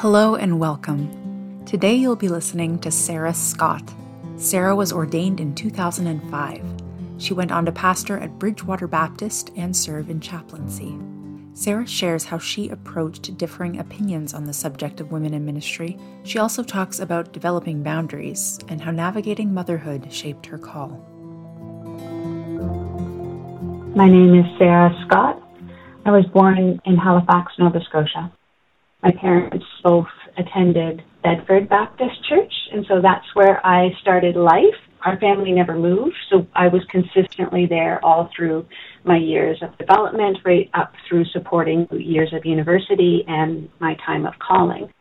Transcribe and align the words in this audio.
Hello 0.00 0.36
and 0.36 0.60
welcome. 0.60 1.64
Today 1.66 1.96
you'll 1.96 2.14
be 2.14 2.28
listening 2.28 2.78
to 2.78 2.90
Sarah 2.92 3.34
Scott. 3.34 3.82
Sarah 4.36 4.76
was 4.76 4.92
ordained 4.92 5.40
in 5.40 5.56
2005. 5.56 6.64
She 7.16 7.34
went 7.34 7.50
on 7.50 7.66
to 7.66 7.72
pastor 7.72 8.16
at 8.16 8.38
Bridgewater 8.38 8.86
Baptist 8.86 9.50
and 9.56 9.76
serve 9.76 10.08
in 10.08 10.20
chaplaincy. 10.20 10.96
Sarah 11.52 11.84
shares 11.84 12.24
how 12.24 12.38
she 12.38 12.68
approached 12.68 13.36
differing 13.38 13.80
opinions 13.80 14.34
on 14.34 14.44
the 14.44 14.52
subject 14.52 15.00
of 15.00 15.10
women 15.10 15.34
in 15.34 15.44
ministry. 15.44 15.98
She 16.22 16.38
also 16.38 16.62
talks 16.62 17.00
about 17.00 17.32
developing 17.32 17.82
boundaries 17.82 18.60
and 18.68 18.80
how 18.80 18.92
navigating 18.92 19.52
motherhood 19.52 20.12
shaped 20.12 20.46
her 20.46 20.58
call. 20.58 20.90
My 23.96 24.08
name 24.08 24.36
is 24.36 24.46
Sarah 24.58 24.96
Scott. 25.04 25.42
I 26.04 26.12
was 26.12 26.24
born 26.26 26.80
in 26.84 26.96
Halifax, 26.96 27.54
Nova 27.58 27.80
Scotia. 27.82 28.32
My 29.02 29.12
parents 29.12 29.64
both 29.84 30.08
attended 30.36 31.02
Bedford 31.22 31.68
Baptist 31.68 32.16
Church, 32.28 32.52
and 32.72 32.84
so 32.88 33.00
that's 33.00 33.26
where 33.34 33.64
I 33.64 33.90
started 34.00 34.34
life. 34.34 34.74
Our 35.04 35.16
family 35.20 35.52
never 35.52 35.76
moved, 35.76 36.16
so 36.30 36.46
I 36.56 36.66
was 36.66 36.82
consistently 36.90 37.66
there 37.66 38.04
all 38.04 38.28
through 38.36 38.66
my 39.04 39.16
years 39.16 39.62
of 39.62 39.76
development, 39.78 40.38
right 40.44 40.68
up 40.74 40.92
through 41.08 41.24
supporting 41.26 41.86
years 41.92 42.32
of 42.32 42.44
university 42.44 43.24
and 43.28 43.68
my 43.78 43.96
time 44.04 44.26
of 44.26 44.34
calling. 44.40 44.92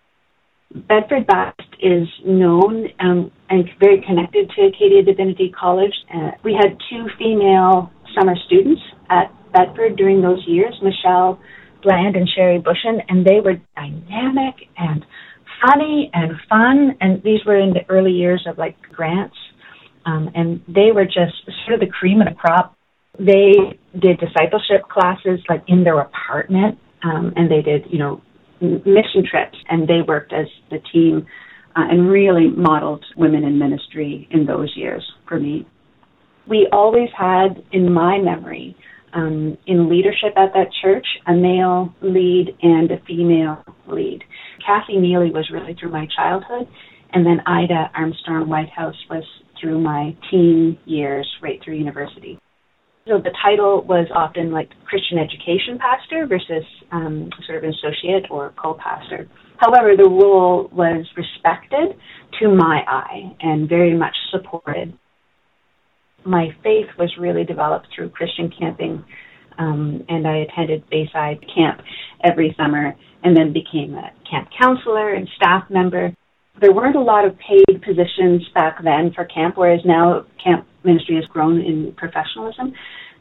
Bedford 0.72 1.26
Baptist 1.26 1.70
is 1.82 2.08
known 2.24 2.88
um, 3.00 3.32
and 3.50 3.68
very 3.80 4.02
connected 4.05 4.52
to 4.52 4.66
Acadia 4.68 5.02
Divinity 5.02 5.52
College. 5.60 5.94
Uh, 6.14 6.32
we 6.44 6.54
had 6.54 6.77
two 6.91 7.08
female 7.18 7.91
summer 8.16 8.36
students 8.46 8.82
at 9.10 9.34
Bedford 9.54 9.96
during 9.96 10.22
those 10.22 10.44
years, 10.46 10.76
Michelle 10.84 11.40
Bland 11.81 12.16
and 12.16 12.27
Sherry 12.36 12.59
Bushin, 12.59 13.02
and 13.09 13.26
they 13.26 13.40
were 13.40 13.55
dynamic 13.76 14.55
and 14.77 15.05
funny 15.66 16.09
and 16.13 16.31
fun. 16.49 16.98
And 17.02 17.22
these 17.23 17.43
were 17.46 17.57
in 17.57 17.74
the 17.74 17.85
early 17.90 18.12
years 18.12 18.46
of 18.48 18.57
like 18.57 18.76
grants. 18.93 19.35
Um, 20.05 20.29
and 20.35 20.62
they 20.68 20.91
were 20.93 21.05
just 21.05 21.35
sort 21.65 21.76
of 21.76 21.79
the 21.79 21.93
cream 21.99 22.21
of 22.21 22.27
the 22.27 22.35
crop. 22.35 22.76
They 23.20 23.79
did 23.98 24.20
discipleship 24.20 24.87
classes 24.90 25.40
like 25.49 25.63
in 25.68 25.84
their 25.84 25.99
apartment, 25.99 26.77
um, 27.04 27.34
and 27.35 27.49
they 27.52 27.62
did, 27.62 27.85
you 27.90 27.99
know, 27.99 28.21
mission 28.62 29.26
trips, 29.30 29.57
and 29.70 29.87
they 29.87 30.02
worked 30.07 30.34
as 30.34 30.48
the 30.70 30.80
team 30.93 31.26
uh, 31.76 31.85
and 31.90 32.09
really 32.09 32.48
modeled 32.48 33.04
women 33.15 33.43
in 33.43 33.59
ministry 33.59 34.27
in 34.32 34.46
those 34.46 34.71
years 34.76 35.04
for 35.27 35.40
me. 35.40 35.68
We 36.48 36.68
always 36.71 37.09
had, 37.18 37.63
in 37.71 37.91
my 37.91 38.20
memory, 38.20 38.76
um, 39.18 39.57
in 39.65 39.90
leadership 39.90 40.37
at 40.37 40.54
that 40.54 40.68
church, 40.82 41.05
a 41.26 41.34
male 41.34 41.93
lead 42.01 42.55
and 42.62 42.91
a 42.91 43.01
female 43.07 43.63
lead. 43.87 44.24
Kathy 44.63 44.98
Neely 44.98 45.32
was 45.32 45.49
really 45.51 45.76
through 45.77 45.91
my 45.91 46.07
childhood, 46.15 46.68
and 47.13 47.26
then 47.26 47.41
Ida 47.48 47.91
Armstrong 47.96 48.48
Whitehouse 48.48 48.96
was 49.09 49.24
through 49.59 49.82
my 49.82 50.15
teen 50.29 50.77
years, 50.85 51.27
right 51.41 51.59
through 51.63 51.76
university. 51.76 52.40
So 53.07 53.18
the 53.18 53.34
title 53.41 53.84
was 53.84 54.07
often 54.13 54.51
like 54.51 54.70
Christian 54.85 55.18
education 55.18 55.79
pastor 55.79 56.27
versus 56.27 56.65
um, 56.91 57.29
sort 57.48 57.57
of 57.57 57.63
an 57.63 57.74
associate 57.74 58.29
or 58.29 58.54
co-pastor. 58.62 59.27
However, 59.57 59.96
the 59.98 60.07
role 60.07 60.70
was 60.71 61.07
respected 61.15 61.98
to 62.40 62.49
my 62.49 62.84
eye 62.87 63.35
and 63.41 63.68
very 63.68 63.98
much 63.98 64.16
supported 64.29 64.94
my 66.28 66.50
faith 66.62 66.88
was 67.00 67.12
really 67.18 67.44
developed 67.44 67.88
through 67.96 68.09
Christian 68.09 68.52
camping, 68.59 69.03
um, 69.58 70.03
and 70.09 70.28
I 70.28 70.38
attended 70.38 70.84
Bayside 70.90 71.40
Camp 71.56 71.81
every 72.24 72.53
summer, 72.58 72.94
and 73.24 73.36
then 73.36 73.53
became 73.53 73.96
a 73.96 74.12
camp 74.30 74.50
counselor 74.59 75.14
and 75.14 75.28
staff 75.36 75.64
member. 75.70 76.14
There 76.59 76.74
weren't 76.74 76.96
a 76.96 77.02
lot 77.02 77.25
of 77.25 77.36
paid 77.40 77.81
positions 77.81 78.48
back 78.53 78.84
then 78.84 79.12
for 79.16 79.25
camp, 79.25 79.58
whereas 79.58 79.81
now 79.86 80.25
camp 80.44 80.68
ministry 80.84 81.16
has 81.16 81.25
grown 81.25 81.60
in 81.62 81.94
professionalism. 81.98 82.74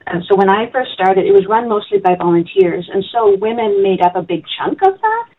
Uh, 0.07 0.21
so 0.29 0.37
when 0.37 0.49
I 0.49 0.71
first 0.73 0.91
started, 0.93 1.27
it 1.27 1.33
was 1.33 1.47
run 1.49 1.69
mostly 1.69 1.99
by 1.99 2.15
volunteers, 2.17 2.89
and 2.93 3.05
so 3.13 3.37
women 3.37 3.83
made 3.83 4.01
up 4.03 4.17
a 4.17 4.23
big 4.23 4.45
chunk 4.59 4.79
of 4.87 5.01
that. 5.01 5.36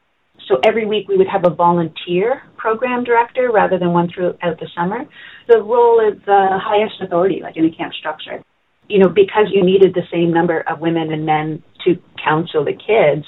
So 0.48 0.60
every 0.64 0.86
week 0.86 1.08
we 1.08 1.18
would 1.18 1.28
have 1.28 1.46
a 1.46 1.50
volunteer 1.50 2.44
program 2.56 3.04
director 3.04 3.52
rather 3.52 3.78
than 3.78 3.92
one 3.92 4.10
throughout 4.14 4.60
the 4.60 4.68
summer. 4.76 5.00
The 5.48 5.62
role 5.62 6.00
is 6.00 6.20
the 6.26 6.60
highest 6.62 7.02
authority, 7.02 7.42
like 7.42 7.58
in 7.58 7.66
a 7.66 7.72
camp 7.72 7.94
structure. 7.94 8.42
You 8.88 9.00
know, 9.00 9.10
because 9.10 9.48
you 9.52 9.64
needed 9.66 9.94
the 9.94 10.08
same 10.12 10.32
number 10.32 10.62
of 10.62 10.80
women 10.80 11.12
and 11.12 11.26
men 11.26 11.62
to 11.86 12.00
counsel 12.24 12.64
the 12.64 12.72
kids, 12.72 13.26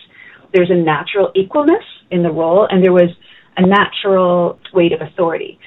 there's 0.53 0.71
a 0.71 0.75
natural 0.75 1.31
equalness 1.35 1.83
in 2.11 2.23
the 2.23 2.31
role, 2.31 2.67
and 2.69 2.83
there 2.83 2.93
was 2.93 3.09
a 3.57 3.65
natural 3.65 4.57
weight 4.73 4.93
of 4.93 5.01
authority. 5.01 5.59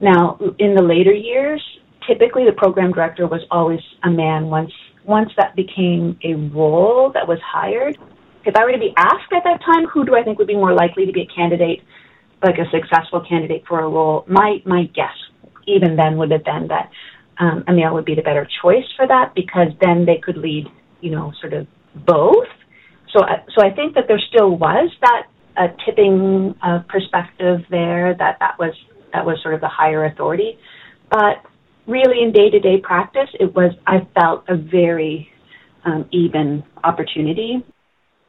Now, 0.00 0.38
in 0.58 0.74
the 0.74 0.82
later 0.82 1.12
years, 1.12 1.62
typically 2.06 2.44
the 2.44 2.52
program 2.52 2.92
director 2.92 3.26
was 3.26 3.40
always 3.50 3.80
a 4.04 4.10
man 4.10 4.48
once 4.48 4.72
once 5.04 5.30
that 5.38 5.56
became 5.56 6.18
a 6.22 6.34
role 6.34 7.10
that 7.14 7.26
was 7.26 7.38
hired 7.42 7.96
if 8.44 8.56
I 8.56 8.64
were 8.64 8.72
to 8.72 8.78
be 8.78 8.92
asked 8.96 9.32
at 9.32 9.44
that 9.44 9.60
time, 9.64 9.86
who 9.86 10.04
do 10.04 10.14
I 10.14 10.22
think 10.22 10.38
would 10.38 10.46
be 10.46 10.56
more 10.56 10.72
likely 10.72 11.06
to 11.06 11.12
be 11.12 11.22
a 11.22 11.26
candidate, 11.34 11.82
like 12.42 12.56
a 12.58 12.68
successful 12.70 13.24
candidate 13.28 13.64
for 13.68 13.80
a 13.80 13.88
role, 13.88 14.24
my 14.28 14.62
my 14.64 14.84
guess, 14.94 15.16
even 15.66 15.96
then, 15.96 16.16
would 16.16 16.30
have 16.30 16.44
been 16.44 16.68
that 16.68 16.90
um, 17.38 17.64
a 17.68 17.72
male 17.72 17.94
would 17.94 18.04
be 18.04 18.14
the 18.14 18.22
better 18.22 18.48
choice 18.62 18.86
for 18.96 19.06
that 19.06 19.34
because 19.34 19.68
then 19.80 20.04
they 20.06 20.18
could 20.18 20.36
lead, 20.36 20.66
you 21.00 21.10
know, 21.10 21.32
sort 21.40 21.52
of 21.52 21.66
both. 21.94 22.46
So, 23.12 23.20
uh, 23.20 23.42
so 23.54 23.64
I 23.64 23.70
think 23.70 23.94
that 23.94 24.04
there 24.08 24.20
still 24.28 24.56
was 24.56 24.90
that 25.00 25.26
uh, 25.56 25.68
tipping 25.84 26.54
uh, 26.62 26.80
perspective 26.88 27.60
there 27.70 28.14
that 28.14 28.38
that 28.40 28.58
was 28.58 28.74
that 29.12 29.24
was 29.24 29.38
sort 29.42 29.54
of 29.54 29.60
the 29.60 29.68
higher 29.68 30.04
authority, 30.04 30.58
but 31.10 31.42
really 31.86 32.22
in 32.22 32.32
day 32.32 32.50
to 32.50 32.60
day 32.60 32.78
practice, 32.78 33.28
it 33.40 33.54
was 33.54 33.72
I 33.86 34.06
felt 34.14 34.44
a 34.48 34.56
very 34.56 35.28
um, 35.84 36.08
even 36.12 36.62
opportunity 36.84 37.64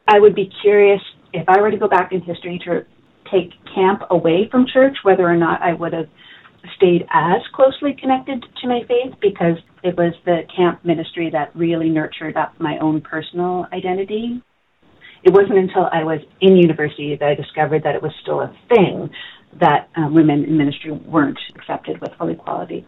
I 0.09 0.20
would 0.20 0.34
be 0.34 0.52
curious 0.64 1.02
if 1.34 1.47
I 1.47 1.62
were 1.62 1.70
to 1.70 1.78
go 1.78 1.88
back 1.88 2.12
in 2.12 2.22
history 2.22 2.59
to 2.66 2.84
take 3.31 3.52
camp 3.75 4.02
away 4.09 4.50
from 4.50 4.66
church, 4.66 4.97
whether 5.03 5.24
or 5.24 5.38
not 5.38 5.62
I 5.62 5.74
would 5.74 5.94
have 5.94 6.08
stayed 6.75 7.06
as 7.14 7.42
closely 7.53 7.94
connected 7.94 8.44
to 8.62 8.68
my 8.68 8.81
faith 8.88 9.14
because 9.22 9.58
it 9.84 9.96
was 9.96 10.14
the 10.25 10.42
camp 10.56 10.84
ministry 10.84 11.30
that 11.31 11.56
really 11.56 11.90
nurtured 11.90 12.36
up 12.36 12.59
my 12.59 12.80
own 12.80 13.02
personal 13.02 13.68
identity. 13.72 14.42
It 15.24 15.31
wasn't 15.31 15.59
until 15.59 15.88
I 15.92 16.03
was 16.03 16.22
in 16.41 16.58
university 16.58 17.16
that 17.16 17.30
I 17.30 17.36
discovered 17.36 17.84
that 17.84 17.94
it 17.94 18.02
was 18.02 18.12
still 18.24 18.41
a 18.41 18.52
thing 18.68 19.12
that 19.59 19.90
uh, 19.96 20.08
women 20.09 20.44
in 20.44 20.58
ministry 20.58 20.91
weren't 20.91 21.40
accepted 21.56 22.02
with 22.02 22.12
full 22.18 22.30
equality. 22.30 22.84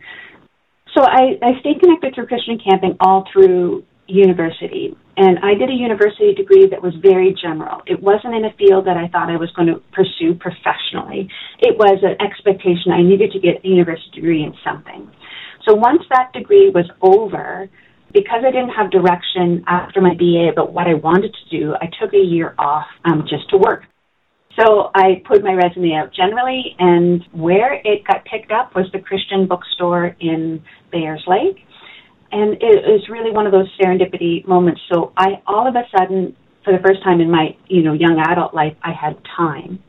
So 0.98 1.04
I, 1.04 1.38
I 1.42 1.60
stayed 1.60 1.80
connected 1.80 2.16
through 2.16 2.28
Christian 2.28 2.58
camping 2.58 2.98
all 3.00 3.26
through 3.32 3.86
university. 4.08 4.96
And 5.18 5.40
I 5.40 5.54
did 5.54 5.70
a 5.70 5.74
university 5.74 6.34
degree 6.34 6.68
that 6.70 6.82
was 6.82 6.94
very 7.02 7.36
general. 7.40 7.82
It 7.86 8.02
wasn't 8.02 8.36
in 8.36 8.46
a 8.46 8.54
field 8.58 8.86
that 8.88 8.98
I 8.98 9.08
thought 9.10 9.30
I 9.30 9.38
was 9.38 9.52
going 9.52 9.68
to 9.68 9.82
pursue 9.92 10.36
professionally. 10.36 11.30
It 11.60 11.78
was 11.78 12.00
an 12.02 12.16
expectation 12.26 12.92
I 12.92 13.04
needed 13.04 13.32
to 13.34 13.40
get 13.40 13.64
a 13.64 13.68
university 13.68 14.12
degree 14.16 14.44
in 14.44 14.54
something. 14.64 15.10
So 15.68 15.76
once 15.76 16.02
that 16.10 16.34
degree 16.34 16.72
was 16.74 16.90
over, 17.02 17.70
because 18.14 18.44
I 18.46 18.52
didn't 18.52 18.72
have 18.72 18.92
direction 18.92 19.64
after 19.68 20.02
my 20.02 20.16
BA 20.16 20.50
about 20.52 20.74
what 20.74 20.88
I 20.88 20.96
wanted 20.96 21.34
to 21.34 21.60
do, 21.60 21.76
I 21.80 21.88
took 22.02 22.14
a 22.14 22.18
year 22.18 22.56
off 22.58 22.88
um, 23.06 23.26
just 23.30 23.50
to 23.52 23.58
work. 23.58 23.84
So 24.60 24.92
I 24.96 25.24
put 25.26 25.44
my 25.44 25.54
resume 25.54 25.94
out 25.94 26.14
generally, 26.14 26.76
and 26.78 27.24
where 27.32 27.74
it 27.74 28.06
got 28.06 28.26
picked 28.26 28.52
up 28.52 28.76
was 28.76 28.86
the 28.92 29.00
Christian 29.00 29.48
bookstore 29.48 30.16
in 30.20 30.62
Bayers 30.92 31.24
Lake 31.26 31.64
and 32.32 32.54
it 32.54 32.84
was 32.88 33.08
really 33.10 33.32
one 33.32 33.46
of 33.46 33.52
those 33.52 33.68
serendipity 33.80 34.46
moments. 34.48 34.82
So 34.92 35.12
I 35.18 35.42
all 35.48 35.68
of 35.68 35.76
a 35.76 35.84
sudden, 35.98 36.36
for 36.64 36.74
the 36.74 36.80
first 36.86 37.04
time 37.04 37.22
in 37.22 37.30
my 37.30 37.56
you 37.68 37.84
know 37.84 37.94
young 37.94 38.20
adult 38.20 38.54
life, 38.54 38.76
I 38.84 38.92
had 38.92 39.18
time. 39.36 39.84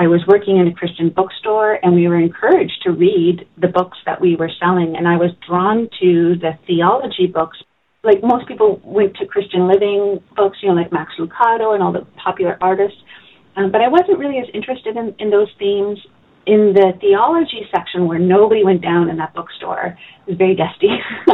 I 0.00 0.06
was 0.06 0.20
working 0.28 0.58
in 0.58 0.68
a 0.68 0.72
Christian 0.72 1.10
bookstore, 1.10 1.78
and 1.82 1.94
we 1.94 2.06
were 2.06 2.20
encouraged 2.20 2.82
to 2.84 2.92
read 2.92 3.46
the 3.60 3.66
books 3.66 3.98
that 4.06 4.20
we 4.20 4.36
were 4.36 4.50
selling, 4.60 4.94
and 4.96 5.08
I 5.08 5.16
was 5.16 5.30
drawn 5.46 5.88
to 6.00 6.36
the 6.36 6.52
theology 6.66 7.26
books. 7.26 7.58
Like 8.04 8.22
most 8.22 8.46
people 8.46 8.80
went 8.84 9.16
to 9.16 9.26
Christian 9.26 9.66
living 9.66 10.22
books, 10.36 10.58
you 10.62 10.68
know, 10.68 10.74
like 10.74 10.92
Max 10.92 11.12
Lucado 11.18 11.74
and 11.74 11.82
all 11.82 11.92
the 11.92 12.06
popular 12.22 12.56
artists. 12.60 12.98
Um, 13.56 13.72
but 13.72 13.80
I 13.80 13.88
wasn't 13.88 14.18
really 14.18 14.38
as 14.38 14.46
interested 14.54 14.96
in, 14.96 15.16
in 15.18 15.30
those 15.30 15.48
themes 15.58 15.98
in 16.48 16.72
the 16.72 16.92
theology 17.00 17.68
section 17.70 18.08
where 18.08 18.18
nobody 18.18 18.64
went 18.64 18.80
down 18.80 19.10
in 19.10 19.18
that 19.18 19.34
bookstore, 19.34 19.98
it 20.26 20.30
was 20.30 20.38
very 20.38 20.56
dusty. 20.56 20.88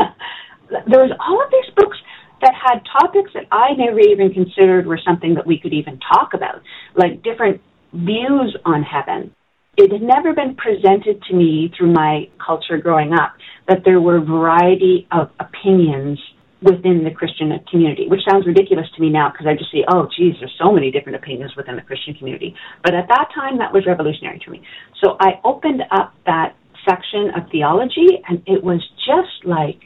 there 0.90 1.00
was 1.00 1.12
all 1.20 1.40
of 1.42 1.50
these 1.52 1.72
books 1.76 1.96
that 2.42 2.52
had 2.52 2.80
topics 3.00 3.30
that 3.34 3.44
I 3.52 3.74
never 3.74 4.00
even 4.00 4.34
considered 4.34 4.86
were 4.86 4.98
something 5.06 5.34
that 5.34 5.46
we 5.46 5.58
could 5.58 5.72
even 5.72 6.00
talk 6.00 6.34
about, 6.34 6.60
like 6.96 7.22
different 7.22 7.60
views 7.92 8.56
on 8.64 8.82
heaven. 8.82 9.32
It 9.76 9.92
had 9.92 10.02
never 10.02 10.34
been 10.34 10.56
presented 10.56 11.22
to 11.24 11.34
me 11.34 11.72
through 11.76 11.92
my 11.92 12.28
culture 12.44 12.78
growing 12.78 13.12
up 13.12 13.34
that 13.68 13.82
there 13.84 14.00
were 14.00 14.16
a 14.16 14.24
variety 14.24 15.06
of 15.12 15.30
opinions 15.38 16.18
within 16.64 17.04
the 17.04 17.10
Christian 17.10 17.52
community, 17.70 18.08
which 18.08 18.20
sounds 18.28 18.46
ridiculous 18.46 18.86
to 18.96 19.00
me 19.00 19.10
now 19.10 19.30
because 19.30 19.46
I 19.46 19.54
just 19.54 19.70
see, 19.70 19.84
oh, 19.92 20.08
geez, 20.16 20.34
there's 20.40 20.54
so 20.58 20.72
many 20.72 20.90
different 20.90 21.16
opinions 21.16 21.52
within 21.56 21.76
the 21.76 21.82
Christian 21.82 22.14
community. 22.14 22.56
But 22.82 22.94
at 22.94 23.06
that 23.08 23.28
time, 23.34 23.58
that 23.58 23.72
was 23.72 23.84
revolutionary 23.86 24.40
to 24.40 24.50
me. 24.50 24.62
So 25.02 25.16
I 25.20 25.40
opened 25.44 25.82
up 25.90 26.14
that 26.26 26.56
section 26.88 27.30
of 27.36 27.50
theology, 27.50 28.22
and 28.28 28.42
it 28.46 28.64
was 28.64 28.80
just 29.04 29.44
like, 29.44 29.80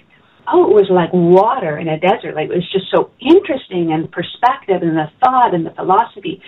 oh, 0.46 0.70
it 0.70 0.74
was 0.74 0.88
like 0.90 1.10
water 1.12 1.78
in 1.78 1.88
a 1.88 1.98
desert. 1.98 2.34
Like 2.34 2.48
it 2.48 2.54
was 2.54 2.70
just 2.72 2.86
so 2.94 3.10
interesting 3.20 3.92
and 3.92 4.10
perspective 4.10 4.82
and 4.82 4.96
the 4.96 5.10
thought 5.22 5.54
and 5.54 5.66
the 5.66 5.74
philosophy. 5.74 6.40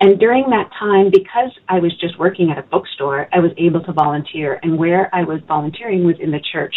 And 0.00 0.18
during 0.18 0.50
that 0.50 0.70
time, 0.78 1.10
because 1.10 1.56
I 1.68 1.78
was 1.78 1.96
just 2.00 2.18
working 2.18 2.50
at 2.50 2.58
a 2.58 2.62
bookstore, 2.62 3.28
I 3.32 3.38
was 3.38 3.52
able 3.56 3.82
to 3.84 3.92
volunteer. 3.92 4.58
And 4.62 4.76
where 4.76 5.08
I 5.14 5.22
was 5.22 5.40
volunteering 5.46 6.04
was 6.04 6.16
in 6.20 6.32
the 6.32 6.40
church. 6.52 6.74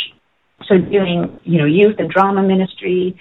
So 0.67 0.77
doing, 0.77 1.39
you 1.44 1.57
know, 1.59 1.65
youth 1.65 1.95
and 2.00 2.09
drama 2.09 2.44
ministry. 2.44 3.19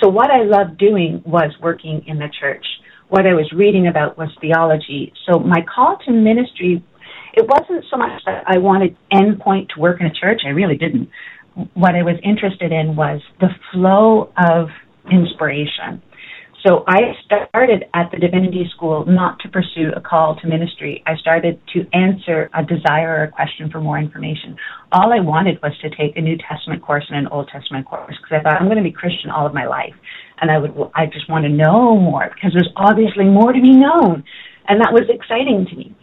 So 0.00 0.08
what 0.08 0.30
I 0.30 0.42
loved 0.42 0.78
doing 0.78 1.22
was 1.24 1.52
working 1.60 2.04
in 2.06 2.18
the 2.18 2.28
church. 2.40 2.64
What 3.08 3.26
I 3.26 3.34
was 3.34 3.50
reading 3.52 3.86
about 3.88 4.16
was 4.16 4.28
theology. 4.40 5.12
So 5.26 5.38
my 5.38 5.64
call 5.74 5.98
to 6.06 6.12
ministry, 6.12 6.82
it 7.34 7.46
wasn't 7.46 7.84
so 7.90 7.96
much 7.96 8.22
that 8.24 8.44
I 8.46 8.58
wanted 8.58 8.96
endpoint 9.12 9.70
to 9.70 9.80
work 9.80 10.00
in 10.00 10.06
a 10.06 10.14
church. 10.14 10.42
I 10.44 10.50
really 10.50 10.76
didn't. 10.76 11.10
What 11.74 11.94
I 11.94 12.02
was 12.02 12.16
interested 12.22 12.72
in 12.72 12.94
was 12.94 13.20
the 13.40 13.50
flow 13.72 14.32
of 14.36 14.68
inspiration 15.10 16.02
so 16.66 16.84
I 16.86 17.14
started 17.24 17.84
at 17.94 18.10
the 18.10 18.18
divinity 18.18 18.68
school 18.74 19.06
not 19.06 19.38
to 19.40 19.48
pursue 19.48 19.92
a 19.96 20.00
call 20.00 20.36
to 20.40 20.46
ministry. 20.46 21.02
I 21.06 21.16
started 21.16 21.58
to 21.72 21.86
answer 21.94 22.50
a 22.54 22.62
desire 22.62 23.20
or 23.20 23.22
a 23.24 23.30
question 23.30 23.70
for 23.70 23.80
more 23.80 23.98
information. 23.98 24.56
All 24.92 25.12
I 25.12 25.20
wanted 25.20 25.58
was 25.62 25.72
to 25.80 25.88
take 25.90 26.16
a 26.16 26.20
New 26.20 26.36
Testament 26.36 26.82
course 26.82 27.04
and 27.08 27.18
an 27.18 27.28
Old 27.28 27.48
Testament 27.48 27.86
course 27.86 28.14
because 28.20 28.40
I 28.40 28.42
thought 28.42 28.60
I'm 28.60 28.66
going 28.66 28.76
to 28.78 28.84
be 28.84 28.92
Christian 28.92 29.30
all 29.30 29.46
of 29.46 29.54
my 29.54 29.66
life, 29.66 29.94
and 30.40 30.50
I 30.50 30.58
would 30.58 30.74
I 30.94 31.06
just 31.06 31.30
want 31.30 31.44
to 31.44 31.50
know 31.50 31.96
more 31.96 32.30
because 32.34 32.52
there's 32.52 32.70
obviously 32.76 33.24
more 33.24 33.52
to 33.52 33.60
be 33.60 33.72
known, 33.72 34.22
and 34.68 34.80
that 34.80 34.92
was 34.92 35.08
exciting 35.08 35.66
to 35.70 35.76
me. 35.76 35.94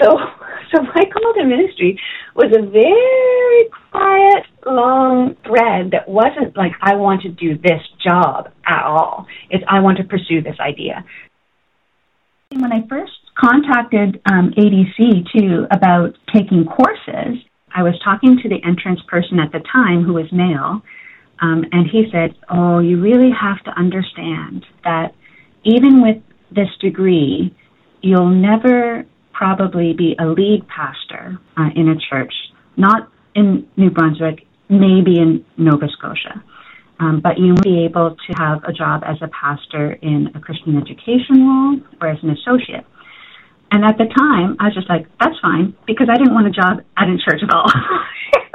So, 0.00 0.18
so 0.74 0.82
my 0.82 1.04
call 1.12 1.34
to 1.34 1.44
ministry 1.44 2.00
was 2.34 2.52
a 2.56 2.62
very 2.62 3.68
quiet, 3.90 4.44
long 4.66 5.36
thread 5.44 5.90
that 5.92 6.08
wasn't 6.08 6.56
like 6.56 6.72
I 6.80 6.94
want 6.94 7.22
to 7.22 7.28
do 7.28 7.56
this 7.58 7.82
job 8.04 8.50
at 8.66 8.84
all. 8.84 9.26
It's 9.50 9.64
I 9.68 9.80
want 9.80 9.98
to 9.98 10.04
pursue 10.04 10.42
this 10.42 10.56
idea. 10.60 11.04
When 12.50 12.72
I 12.72 12.86
first 12.88 13.12
contacted 13.38 14.20
um, 14.30 14.54
ADC 14.56 15.26
too 15.36 15.66
about 15.70 16.16
taking 16.34 16.64
courses, 16.64 17.44
I 17.74 17.82
was 17.82 17.94
talking 18.02 18.38
to 18.42 18.48
the 18.48 18.58
entrance 18.64 19.00
person 19.06 19.38
at 19.38 19.52
the 19.52 19.60
time 19.70 20.02
who 20.02 20.14
was 20.14 20.26
male, 20.32 20.80
um, 21.40 21.64
and 21.72 21.86
he 21.90 22.08
said, 22.10 22.34
"Oh, 22.48 22.78
you 22.78 23.00
really 23.00 23.30
have 23.30 23.62
to 23.64 23.70
understand 23.78 24.64
that 24.84 25.14
even 25.64 26.02
with 26.02 26.22
this 26.50 26.68
degree, 26.80 27.54
you'll 28.00 28.30
never 28.30 29.04
probably 29.38 29.92
be 29.92 30.16
a 30.18 30.26
lead 30.26 30.66
pastor 30.66 31.38
uh, 31.56 31.70
in 31.76 31.88
a 31.88 31.94
church, 32.10 32.34
not 32.76 33.08
in 33.36 33.68
New 33.76 33.88
Brunswick, 33.88 34.44
maybe 34.68 35.20
in 35.20 35.44
Nova 35.56 35.86
Scotia. 35.96 36.42
Um, 36.98 37.20
but 37.22 37.38
you 37.38 37.54
will 37.54 37.62
be 37.62 37.84
able 37.84 38.16
to 38.16 38.32
have 38.36 38.64
a 38.64 38.72
job 38.72 39.04
as 39.06 39.16
a 39.22 39.28
pastor 39.28 39.92
in 39.92 40.32
a 40.34 40.40
Christian 40.40 40.76
education 40.76 41.46
role 41.46 41.80
or 42.00 42.08
as 42.08 42.18
an 42.24 42.30
associate. 42.30 42.84
And 43.70 43.84
at 43.84 43.96
the 43.96 44.06
time, 44.06 44.56
I 44.58 44.64
was 44.64 44.74
just 44.74 44.88
like, 44.88 45.06
that's 45.20 45.38
fine, 45.40 45.76
because 45.86 46.08
I 46.10 46.16
didn't 46.16 46.34
want 46.34 46.48
a 46.48 46.50
job 46.50 46.82
at 46.96 47.06
a 47.08 47.16
church 47.18 47.40
at 47.40 47.54
all. 47.54 47.70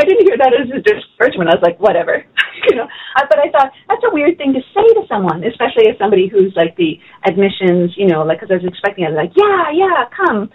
I 0.00 0.04
didn't 0.08 0.24
hear 0.24 0.40
that 0.40 0.56
as 0.56 0.72
a 0.72 0.80
discouragement. 0.80 1.52
I 1.52 1.60
was 1.60 1.62
like, 1.62 1.76
whatever. 1.76 2.24
you 2.68 2.76
know, 2.76 2.88
but 3.28 3.36
I 3.36 3.52
thought 3.52 3.68
that's 3.84 4.00
a 4.08 4.14
weird 4.16 4.38
thing 4.40 4.56
to 4.56 4.64
say 4.72 4.86
to 4.96 5.04
someone, 5.12 5.44
especially 5.44 5.92
as 5.92 5.98
somebody 6.00 6.24
who's 6.24 6.56
like 6.56 6.72
the 6.80 6.96
admissions, 7.28 7.92
you 8.00 8.08
know, 8.08 8.24
like 8.24 8.40
because 8.40 8.48
I 8.48 8.64
was 8.64 8.64
expecting, 8.64 9.04
I 9.04 9.12
was 9.12 9.20
like, 9.20 9.36
yeah, 9.36 9.68
yeah, 9.76 10.08
come, 10.08 10.48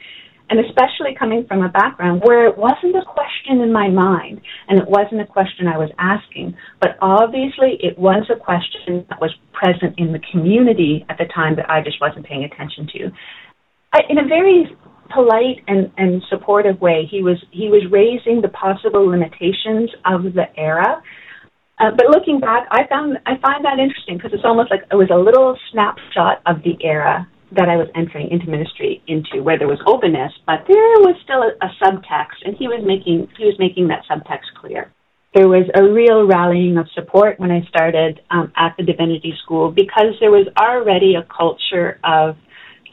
and 0.49 0.59
especially 0.65 1.13
coming 1.13 1.45
from 1.45 1.61
a 1.61 1.69
background 1.69 2.21
where 2.25 2.47
it 2.47 2.57
wasn't 2.57 2.97
a 2.97 3.05
question 3.05 3.61
in 3.61 3.71
my 3.71 3.89
mind 3.89 4.41
and 4.67 4.81
it 4.81 4.89
wasn't 4.89 5.21
a 5.21 5.25
question 5.25 5.67
I 5.67 5.77
was 5.77 5.89
asking, 5.97 6.57
but 6.81 6.97
obviously 7.01 7.77
it 7.81 7.97
was 7.97 8.25
a 8.33 8.37
question 8.37 9.05
that 9.09 9.21
was 9.21 9.33
present 9.53 9.93
in 9.97 10.11
the 10.11 10.21
community 10.31 11.05
at 11.09 11.17
the 11.17 11.25
time 11.33 11.55
that 11.57 11.69
I 11.69 11.81
just 11.81 12.01
wasn't 12.01 12.25
paying 12.25 12.43
attention 12.43 12.89
to. 12.93 13.11
I, 13.93 14.01
in 14.09 14.17
a 14.17 14.27
very 14.27 14.75
polite 15.13 15.63
and, 15.67 15.91
and 15.97 16.21
supportive 16.29 16.79
way, 16.81 17.07
he 17.09 17.21
was 17.21 17.37
he 17.51 17.69
was 17.69 17.83
raising 17.91 18.41
the 18.41 18.49
possible 18.49 19.05
limitations 19.07 19.89
of 20.05 20.23
the 20.33 20.45
era 20.57 21.01
uh, 21.77 21.91
but 21.91 22.07
looking 22.07 22.39
back, 22.39 22.67
I 22.71 22.87
found 22.87 23.17
I 23.25 23.37
find 23.41 23.65
that 23.65 23.79
interesting 23.79 24.17
because 24.17 24.31
it's 24.33 24.45
almost 24.45 24.71
like 24.71 24.83
it 24.89 24.95
was 24.95 25.09
a 25.11 25.17
little 25.17 25.57
snapshot 25.71 26.41
of 26.45 26.63
the 26.63 26.77
era 26.81 27.27
that 27.51 27.69
I 27.69 27.75
was 27.75 27.87
entering 27.95 28.31
into 28.31 28.47
ministry 28.47 29.03
into, 29.07 29.43
where 29.43 29.57
there 29.57 29.67
was 29.67 29.79
openness, 29.85 30.31
but 30.45 30.63
there 30.67 30.99
was 31.03 31.15
still 31.23 31.43
a, 31.43 31.51
a 31.63 31.69
subtext, 31.81 32.43
and 32.45 32.55
he 32.55 32.67
was 32.67 32.81
making 32.85 33.27
he 33.37 33.45
was 33.45 33.55
making 33.59 33.89
that 33.89 34.03
subtext 34.09 34.55
clear. 34.59 34.91
There 35.33 35.49
was 35.49 35.67
a 35.75 35.83
real 35.83 36.25
rallying 36.25 36.77
of 36.77 36.87
support 36.95 37.41
when 37.41 37.51
I 37.51 37.61
started 37.67 38.21
um, 38.31 38.53
at 38.55 38.73
the 38.77 38.83
divinity 38.83 39.33
school 39.43 39.69
because 39.69 40.15
there 40.21 40.31
was 40.31 40.47
already 40.57 41.15
a 41.15 41.23
culture 41.23 41.99
of 42.05 42.37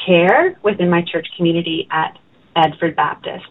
care 0.07 0.59
within 0.63 0.91
my 0.91 1.03
church 1.11 1.27
community 1.37 1.89
at 1.91 2.19
Bedford 2.55 2.97
Baptist. 2.97 3.47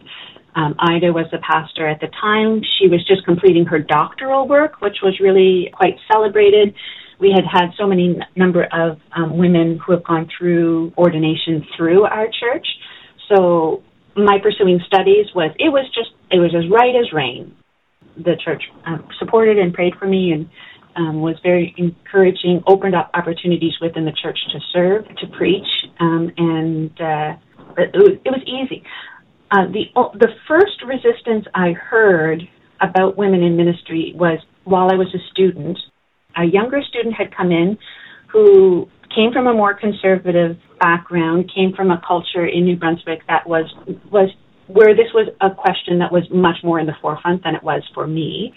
Um, 0.54 0.74
Ida 0.78 1.12
was 1.12 1.26
the 1.32 1.38
pastor 1.38 1.88
at 1.88 2.00
the 2.00 2.08
time. 2.20 2.60
She 2.78 2.88
was 2.88 3.04
just 3.06 3.24
completing 3.24 3.64
her 3.66 3.78
doctoral 3.78 4.46
work, 4.46 4.80
which 4.80 4.96
was 5.02 5.18
really 5.20 5.70
quite 5.74 5.96
celebrated. 6.12 6.74
We 7.18 7.32
had 7.34 7.44
had 7.50 7.70
so 7.78 7.86
many 7.86 8.16
n- 8.16 8.22
number 8.36 8.64
of 8.64 8.98
um, 9.16 9.38
women 9.38 9.78
who 9.84 9.92
have 9.92 10.04
gone 10.04 10.28
through 10.36 10.92
ordination 10.98 11.64
through 11.76 12.04
our 12.04 12.26
church. 12.26 12.66
So 13.28 13.82
my 14.14 14.38
pursuing 14.42 14.80
studies 14.86 15.26
was 15.34 15.52
it 15.58 15.70
was 15.70 15.86
just 15.94 16.10
it 16.30 16.38
was 16.38 16.54
as 16.54 16.68
right 16.70 16.94
as 16.94 17.12
rain. 17.12 17.56
The 18.16 18.36
church 18.44 18.62
um, 18.84 19.08
supported 19.18 19.58
and 19.58 19.72
prayed 19.72 19.94
for 19.98 20.06
me 20.06 20.32
and 20.32 20.50
um, 20.96 21.22
was 21.22 21.36
very 21.42 21.74
encouraging, 21.78 22.62
opened 22.66 22.94
up 22.94 23.10
opportunities 23.14 23.72
within 23.80 24.04
the 24.04 24.12
church 24.12 24.38
to 24.52 24.60
serve, 24.72 25.06
to 25.16 25.26
preach, 25.28 25.66
um, 26.02 26.32
and 26.36 26.90
uh, 27.00 27.32
it, 27.78 27.90
was, 27.94 28.18
it 28.24 28.30
was 28.30 28.42
easy. 28.44 28.82
Uh, 29.52 29.66
the 29.70 29.84
the 30.18 30.28
first 30.48 30.82
resistance 30.84 31.46
I 31.54 31.72
heard 31.72 32.42
about 32.80 33.16
women 33.16 33.42
in 33.42 33.56
ministry 33.56 34.12
was 34.16 34.38
while 34.64 34.90
I 34.90 34.96
was 34.96 35.08
a 35.14 35.22
student. 35.30 35.78
A 36.36 36.44
younger 36.44 36.82
student 36.82 37.14
had 37.14 37.34
come 37.34 37.52
in 37.52 37.78
who 38.32 38.88
came 39.14 39.32
from 39.32 39.46
a 39.46 39.52
more 39.52 39.74
conservative 39.74 40.56
background, 40.80 41.50
came 41.54 41.72
from 41.74 41.90
a 41.90 42.02
culture 42.06 42.46
in 42.46 42.64
New 42.64 42.76
Brunswick 42.76 43.20
that 43.28 43.46
was 43.46 43.66
was 44.10 44.30
where 44.66 44.94
this 44.94 45.12
was 45.12 45.28
a 45.40 45.50
question 45.50 45.98
that 45.98 46.12
was 46.12 46.24
much 46.30 46.56
more 46.62 46.78
in 46.78 46.86
the 46.86 46.96
forefront 47.00 47.44
than 47.44 47.54
it 47.54 47.62
was 47.62 47.82
for 47.94 48.06
me. 48.06 48.54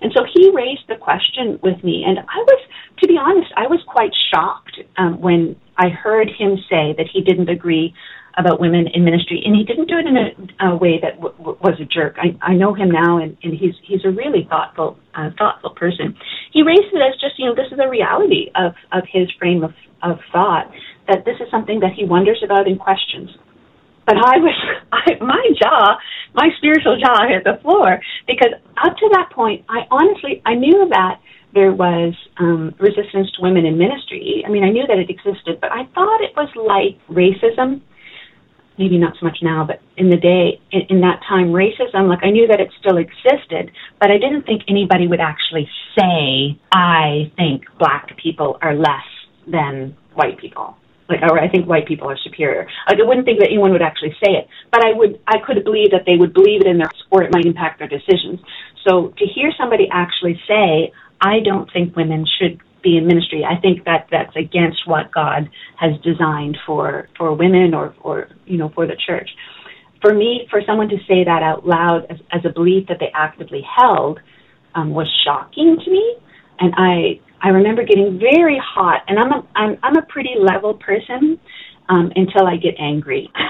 And 0.00 0.12
so 0.14 0.24
he 0.24 0.50
raised 0.50 0.86
the 0.88 0.96
question 0.96 1.58
with 1.62 1.82
me, 1.82 2.04
and 2.06 2.18
I 2.18 2.38
was, 2.38 2.60
to 3.00 3.08
be 3.08 3.16
honest, 3.18 3.50
I 3.56 3.66
was 3.66 3.80
quite 3.86 4.12
shocked 4.32 4.78
um, 4.98 5.20
when 5.20 5.56
I 5.78 5.88
heard 5.88 6.28
him 6.28 6.56
say 6.68 6.94
that 6.96 7.06
he 7.12 7.22
didn't 7.22 7.48
agree 7.48 7.94
about 8.36 8.60
women 8.60 8.86
in 8.92 9.04
ministry, 9.04 9.42
and 9.44 9.56
he 9.56 9.64
didn't 9.64 9.88
do 9.88 9.96
it 9.96 10.06
in 10.06 10.16
a, 10.16 10.68
a 10.68 10.76
way 10.76 11.00
that 11.00 11.16
w- 11.16 11.34
w- 11.38 11.58
was 11.62 11.80
a 11.80 11.86
jerk. 11.86 12.16
I, 12.18 12.36
I 12.42 12.54
know 12.54 12.74
him 12.74 12.90
now, 12.90 13.16
and, 13.16 13.36
and 13.42 13.54
he's 13.54 13.74
he's 13.82 14.04
a 14.04 14.10
really 14.10 14.46
thoughtful 14.48 14.98
uh, 15.14 15.30
thoughtful 15.38 15.70
person. 15.70 16.14
He 16.52 16.62
raised 16.62 16.92
it 16.92 17.00
as 17.00 17.18
just 17.18 17.38
you 17.38 17.46
know 17.46 17.54
this 17.54 17.72
is 17.72 17.78
a 17.82 17.88
reality 17.88 18.50
of 18.54 18.74
of 18.92 19.04
his 19.10 19.30
frame 19.38 19.64
of 19.64 19.72
of 20.02 20.18
thought 20.32 20.70
that 21.08 21.24
this 21.24 21.36
is 21.40 21.50
something 21.50 21.80
that 21.80 21.92
he 21.92 22.04
wonders 22.04 22.42
about 22.44 22.66
and 22.66 22.78
questions. 22.78 23.30
But 24.06 24.16
I 24.16 24.38
was 24.38 24.54
I, 24.92 25.16
my 25.20 25.44
jaw, 25.60 25.98
my 26.34 26.48
spiritual 26.58 26.98
jaw 26.98 27.28
hit 27.28 27.44
the 27.44 27.60
floor 27.62 28.00
because 28.26 28.52
up 28.82 28.96
to 28.96 29.08
that 29.12 29.30
point, 29.32 29.64
I 29.68 29.86
honestly 29.90 30.42
I 30.46 30.54
knew 30.54 30.88
that 30.90 31.20
there 31.54 31.72
was 31.72 32.14
um, 32.38 32.74
resistance 32.78 33.30
to 33.32 33.42
women 33.42 33.64
in 33.64 33.78
ministry. 33.78 34.44
I 34.46 34.50
mean, 34.50 34.62
I 34.62 34.70
knew 34.70 34.86
that 34.86 34.98
it 34.98 35.08
existed, 35.08 35.58
but 35.60 35.72
I 35.72 35.84
thought 35.94 36.20
it 36.20 36.36
was 36.36 36.50
like 36.56 37.00
racism 37.08 37.80
maybe 38.78 38.98
not 38.98 39.14
so 39.18 39.26
much 39.26 39.38
now, 39.42 39.64
but 39.66 39.80
in 39.96 40.10
the 40.10 40.16
day, 40.16 40.60
in, 40.70 40.82
in 40.90 41.00
that 41.00 41.20
time, 41.28 41.48
racism, 41.48 42.08
like 42.08 42.20
I 42.22 42.30
knew 42.30 42.46
that 42.48 42.60
it 42.60 42.68
still 42.78 42.98
existed, 42.98 43.70
but 44.00 44.10
I 44.10 44.18
didn't 44.18 44.42
think 44.42 44.62
anybody 44.68 45.06
would 45.06 45.20
actually 45.20 45.68
say, 45.98 46.58
I 46.72 47.32
think 47.36 47.64
black 47.78 48.16
people 48.22 48.58
are 48.60 48.74
less 48.74 49.06
than 49.46 49.96
white 50.14 50.38
people. 50.38 50.76
Like, 51.08 51.22
or 51.22 51.38
I 51.38 51.48
think 51.48 51.68
white 51.68 51.86
people 51.86 52.08
are 52.10 52.18
superior. 52.18 52.66
Like, 52.88 52.98
I 53.00 53.04
wouldn't 53.04 53.26
think 53.26 53.38
that 53.40 53.48
anyone 53.48 53.72
would 53.72 53.82
actually 53.82 54.16
say 54.24 54.32
it, 54.32 54.48
but 54.72 54.84
I 54.84 54.92
would, 54.92 55.20
I 55.26 55.38
could 55.38 55.62
believe 55.64 55.90
that 55.92 56.04
they 56.06 56.16
would 56.16 56.34
believe 56.34 56.62
it 56.62 56.66
in 56.66 56.78
their, 56.78 56.90
or 57.10 57.22
it 57.22 57.32
might 57.32 57.46
impact 57.46 57.78
their 57.78 57.88
decisions. 57.88 58.40
So 58.88 59.14
to 59.18 59.26
hear 59.26 59.52
somebody 59.58 59.88
actually 59.92 60.40
say, 60.48 60.92
I 61.20 61.40
don't 61.40 61.72
think 61.72 61.96
women 61.96 62.26
should 62.38 62.60
be 62.82 62.96
in 62.96 63.06
ministry. 63.06 63.44
I 63.44 63.60
think 63.60 63.84
that 63.84 64.08
that's 64.10 64.34
against 64.36 64.86
what 64.86 65.10
God 65.12 65.50
has 65.76 66.00
designed 66.02 66.58
for 66.66 67.08
for 67.16 67.32
women 67.34 67.74
or 67.74 67.94
or 68.02 68.28
you 68.46 68.58
know 68.58 68.68
for 68.70 68.86
the 68.86 68.96
church. 69.06 69.30
For 70.02 70.14
me, 70.14 70.46
for 70.50 70.62
someone 70.66 70.88
to 70.90 70.98
say 71.08 71.24
that 71.24 71.42
out 71.42 71.66
loud 71.66 72.06
as, 72.10 72.18
as 72.32 72.44
a 72.44 72.50
belief 72.50 72.88
that 72.88 72.98
they 73.00 73.10
actively 73.14 73.62
held 73.62 74.20
um, 74.74 74.90
was 74.90 75.08
shocking 75.24 75.78
to 75.84 75.90
me. 75.90 76.16
and 76.60 76.74
I 76.76 77.20
I 77.42 77.48
remember 77.48 77.84
getting 77.84 78.18
very 78.18 78.60
hot, 78.62 79.02
and 79.08 79.18
I'm 79.18 79.32
a 79.32 79.46
I'm 79.54 79.78
I'm 79.82 79.96
a 79.96 80.02
pretty 80.02 80.34
level 80.38 80.74
person 80.74 81.38
um, 81.88 82.12
until 82.16 82.46
I 82.46 82.56
get 82.56 82.74
angry. 82.78 83.30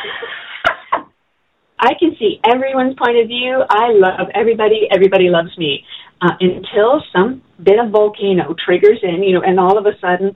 I 1.78 1.93
can 2.00 2.16
see 2.19 2.40
everyone's 2.45 2.97
point 2.97 3.19
of 3.19 3.28
view. 3.28 3.62
I 3.69 3.93
love 3.93 4.28
everybody. 4.35 4.88
Everybody 4.90 5.28
loves 5.28 5.57
me 5.59 5.85
uh, 6.23 6.33
until 6.40 7.02
some 7.12 7.43
bit 7.62 7.78
of 7.78 7.90
volcano 7.90 8.55
triggers 8.64 8.99
in, 9.02 9.23
you 9.23 9.35
know, 9.35 9.43
and 9.43 9.61
all 9.61 9.78
of 9.78 9.87
a 9.87 9.99
sudden 10.00 10.35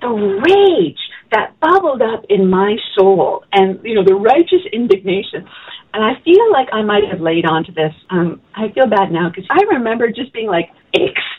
the 0.00 0.08
rage 0.08 0.98
that 1.32 1.58
bubbled 1.60 2.00
up 2.00 2.24
in 2.28 2.48
my 2.48 2.76
soul 2.96 3.44
and, 3.52 3.80
you 3.82 3.94
know, 3.94 4.04
the 4.04 4.14
righteous 4.14 4.64
indignation. 4.72 5.44
And 5.92 6.04
I 6.04 6.20
feel 6.22 6.52
like 6.52 6.68
I 6.72 6.82
might 6.82 7.04
have 7.10 7.20
laid 7.20 7.44
onto 7.44 7.72
this. 7.72 7.92
Um, 8.10 8.40
I 8.54 8.70
feel 8.72 8.86
bad 8.86 9.10
now 9.10 9.28
because 9.28 9.46
I 9.50 9.62
remember 9.74 10.08
just 10.08 10.32
being 10.32 10.46
like, 10.46 10.70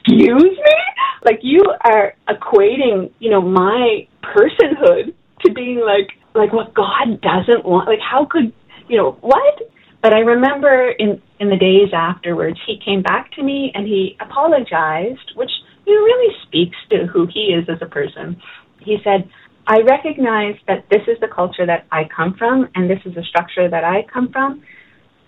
excuse 0.10 0.58
me? 0.58 0.76
Like 1.24 1.40
you 1.42 1.62
are 1.86 2.14
equating, 2.28 3.12
you 3.20 3.30
know, 3.30 3.42
my 3.42 4.08
personhood 4.24 5.14
to 5.46 5.54
being 5.54 5.82
like, 5.86 6.10
like 6.34 6.54
what 6.54 6.74
God 6.74 7.22
doesn't 7.22 7.66
want. 7.66 7.88
Like 7.88 8.00
how 8.00 8.26
could, 8.30 8.54
you 8.88 8.98
know, 8.98 9.18
what? 9.22 9.62
But 10.02 10.14
I 10.14 10.20
remember 10.20 10.92
in, 10.98 11.22
in 11.40 11.50
the 11.50 11.58
days 11.58 11.90
afterwards, 11.94 12.58
he 12.66 12.80
came 12.84 13.02
back 13.02 13.32
to 13.34 13.44
me 13.44 13.72
and 13.74 13.86
he 13.86 14.18
apologized, 14.22 15.34
which 15.36 15.52
you 15.86 15.94
know, 15.94 16.02
really 16.02 16.36
speaks 16.48 16.78
to 16.92 17.06
who 17.12 17.28
he 17.32 17.54
is 17.54 17.68
as 17.70 17.82
a 17.82 17.86
person. 17.86 18.42
He 18.80 18.98
said, 19.04 19.30
I 19.68 19.82
recognize 19.82 20.56
that 20.68 20.86
this 20.90 21.02
is 21.08 21.20
the 21.20 21.28
culture 21.28 21.66
that 21.66 21.86
I 21.92 22.04
come 22.16 22.36
from 22.38 22.70
and 22.76 22.90
this 22.90 23.00
is 23.06 23.14
the 23.14 23.24
structure 23.24 23.70
that 23.70 23.84
I 23.84 24.06
come 24.12 24.32
from. 24.32 24.64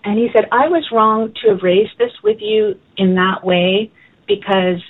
And 0.04 0.18
he 0.18 0.28
said, 0.34 0.46
I 0.50 0.66
was 0.68 0.88
wrong 0.90 1.32
to 1.42 1.50
have 1.50 1.62
raised 1.62 1.96
this 1.98 2.10
with 2.24 2.38
you 2.40 2.74
in 2.96 3.14
that 3.14 3.44
way 3.44 3.92
because 4.36 4.80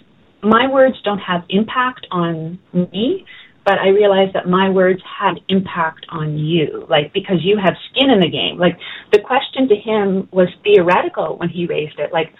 my 0.43 0.69
words 0.69 0.97
don't 1.05 1.19
have 1.21 1.43
impact 1.49 2.07
on 2.11 2.59
me, 2.73 3.25
but 3.65 3.79
I 3.79 3.89
realized 3.89 4.35
that 4.35 4.49
my 4.49 4.71
words 4.71 5.01
had 5.07 5.35
impact 5.49 6.07
on 6.09 6.37
you, 6.39 6.85
like 6.91 7.13
because 7.13 7.39
you 7.43 7.59
have 7.63 7.75
skin 7.91 8.11
in 8.11 8.21
the 8.21 8.29
game. 8.29 8.59
Like 8.59 8.77
the 9.13 9.21
question 9.21 9.69
to 9.69 9.77
him 9.77 10.29
was 10.33 10.49
theoretical 10.65 11.37
when 11.39 11.49
he 11.49 11.67
raised 11.67 11.99
it, 11.99 12.13
like, 12.13 12.35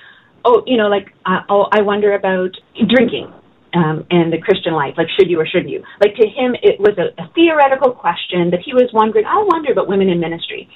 oh, 0.45 0.63
you 0.67 0.77
know, 0.77 0.89
like, 0.89 1.15
uh, 1.25 1.41
oh, 1.49 1.67
I 1.71 1.83
wonder 1.83 2.15
about 2.15 2.51
drinking 2.75 3.33
um, 3.75 4.05
and 4.11 4.33
the 4.33 4.39
Christian 4.39 4.75
life, 4.75 4.95
like 4.99 5.07
should 5.17 5.31
you 5.31 5.41
or 5.41 5.47
shouldn't 5.47 5.71
you? 5.71 5.83
Like 6.01 6.15
to 6.17 6.27
him, 6.27 6.57
it 6.63 6.81
was 6.81 6.99
a, 6.99 7.15
a 7.23 7.31
theoretical 7.35 7.93
question 7.93 8.51
that 8.51 8.61
he 8.65 8.75
was 8.75 8.91
wondering. 8.93 9.25
I 9.25 9.39
wonder 9.47 9.73
about 9.73 9.89
women 9.89 10.09
in 10.09 10.19
ministry, 10.21 10.69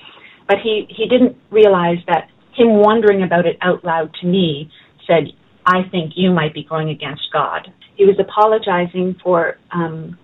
but 0.47 0.56
he 0.62 0.87
he 0.88 1.09
didn't 1.09 1.37
realize 1.50 1.99
that 2.06 2.30
him 2.54 2.80
wondering 2.80 3.23
about 3.23 3.47
it 3.47 3.59
out 3.61 3.85
loud 3.85 4.14
to 4.21 4.26
me 4.26 4.71
said, 5.06 5.28
I 5.66 5.82
think 5.90 6.12
you 6.16 6.30
might 6.32 6.54
be 6.54 6.64
going 6.64 6.90
against 6.90 7.23
God. 7.32 7.73
He 7.96 8.04
was 8.04 8.16
apologizing 8.18 9.16
for 9.23 9.58
um, 9.73 10.18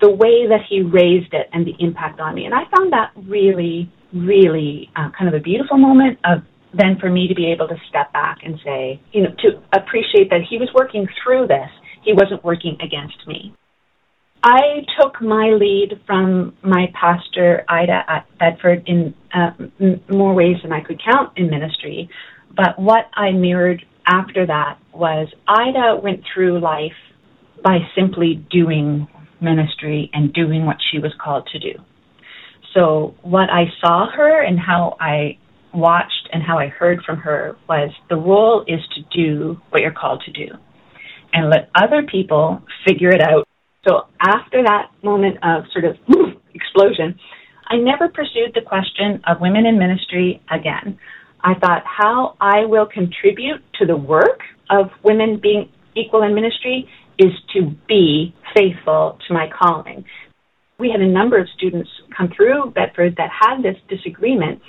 the 0.00 0.10
way 0.10 0.46
that 0.48 0.60
he 0.68 0.82
raised 0.82 1.34
it 1.34 1.48
and 1.52 1.66
the 1.66 1.74
impact 1.78 2.20
on 2.20 2.34
me, 2.34 2.46
and 2.46 2.54
I 2.54 2.62
found 2.74 2.92
that 2.92 3.12
really, 3.16 3.90
really 4.12 4.90
uh, 4.96 5.10
kind 5.16 5.28
of 5.28 5.34
a 5.34 5.42
beautiful 5.42 5.76
moment 5.76 6.18
of 6.24 6.42
then 6.72 6.96
for 7.00 7.10
me 7.10 7.26
to 7.26 7.34
be 7.34 7.50
able 7.50 7.66
to 7.66 7.76
step 7.88 8.12
back 8.12 8.38
and 8.44 8.58
say, 8.64 9.00
you 9.12 9.22
know, 9.22 9.30
to 9.40 9.60
appreciate 9.72 10.30
that 10.30 10.40
he 10.48 10.56
was 10.56 10.70
working 10.72 11.06
through 11.22 11.48
this 11.48 11.68
he 12.02 12.12
wasn't 12.12 12.42
working 12.44 12.76
against 12.80 13.26
me. 13.26 13.54
I 14.42 14.86
took 14.98 15.20
my 15.20 15.50
lead 15.50 16.00
from 16.06 16.56
my 16.62 16.86
pastor, 16.98 17.62
Ida, 17.68 18.04
at 18.08 18.26
Bedford 18.38 18.82
in 18.86 19.14
uh, 19.34 19.50
m- 19.80 20.00
more 20.08 20.34
ways 20.34 20.56
than 20.62 20.72
I 20.72 20.80
could 20.80 21.00
count 21.02 21.36
in 21.36 21.50
ministry. 21.50 22.08
But 22.56 22.78
what 22.78 23.10
I 23.14 23.32
mirrored 23.32 23.84
after 24.06 24.46
that 24.46 24.78
was 24.92 25.28
Ida 25.46 26.00
went 26.02 26.22
through 26.32 26.60
life 26.60 26.92
by 27.62 27.78
simply 27.94 28.44
doing 28.50 29.08
ministry 29.40 30.10
and 30.12 30.32
doing 30.32 30.66
what 30.66 30.76
she 30.90 30.98
was 30.98 31.12
called 31.22 31.48
to 31.52 31.58
do. 31.58 31.78
So 32.74 33.14
what 33.22 33.50
I 33.50 33.64
saw 33.80 34.10
her 34.10 34.42
and 34.42 34.58
how 34.58 34.96
I 35.00 35.38
watched 35.74 36.28
and 36.32 36.42
how 36.42 36.58
I 36.58 36.68
heard 36.68 37.00
from 37.04 37.16
her 37.18 37.56
was 37.68 37.90
the 38.08 38.16
role 38.16 38.64
is 38.66 38.80
to 38.94 39.02
do 39.16 39.60
what 39.70 39.82
you're 39.82 39.92
called 39.92 40.22
to 40.26 40.32
do 40.32 40.52
and 41.32 41.50
let 41.50 41.70
other 41.74 42.02
people 42.10 42.62
figure 42.86 43.10
it 43.10 43.20
out. 43.20 43.46
So 43.86 44.06
after 44.20 44.62
that 44.64 44.90
moment 45.02 45.38
of 45.42 45.64
sort 45.72 45.84
of 45.84 45.96
explosion, 46.54 47.18
I 47.68 47.76
never 47.76 48.08
pursued 48.08 48.52
the 48.54 48.62
question 48.66 49.22
of 49.26 49.40
women 49.40 49.64
in 49.64 49.78
ministry 49.78 50.42
again. 50.50 50.98
I 51.42 51.54
thought 51.54 51.82
how 51.84 52.36
I 52.40 52.66
will 52.66 52.86
contribute 52.86 53.62
to 53.78 53.86
the 53.86 53.96
work 53.96 54.40
of 54.68 54.90
women 55.02 55.40
being 55.42 55.70
equal 55.94 56.22
in 56.22 56.34
ministry 56.34 56.88
is 57.18 57.32
to 57.54 57.74
be 57.88 58.34
faithful 58.54 59.18
to 59.26 59.34
my 59.34 59.48
calling. 59.48 60.04
We 60.78 60.90
had 60.90 61.00
a 61.00 61.06
number 61.06 61.38
of 61.38 61.46
students 61.56 61.90
come 62.16 62.30
through 62.34 62.70
Bedford 62.70 63.16
that 63.16 63.30
had 63.30 63.62
this 63.62 63.76
disagreement 63.88 64.60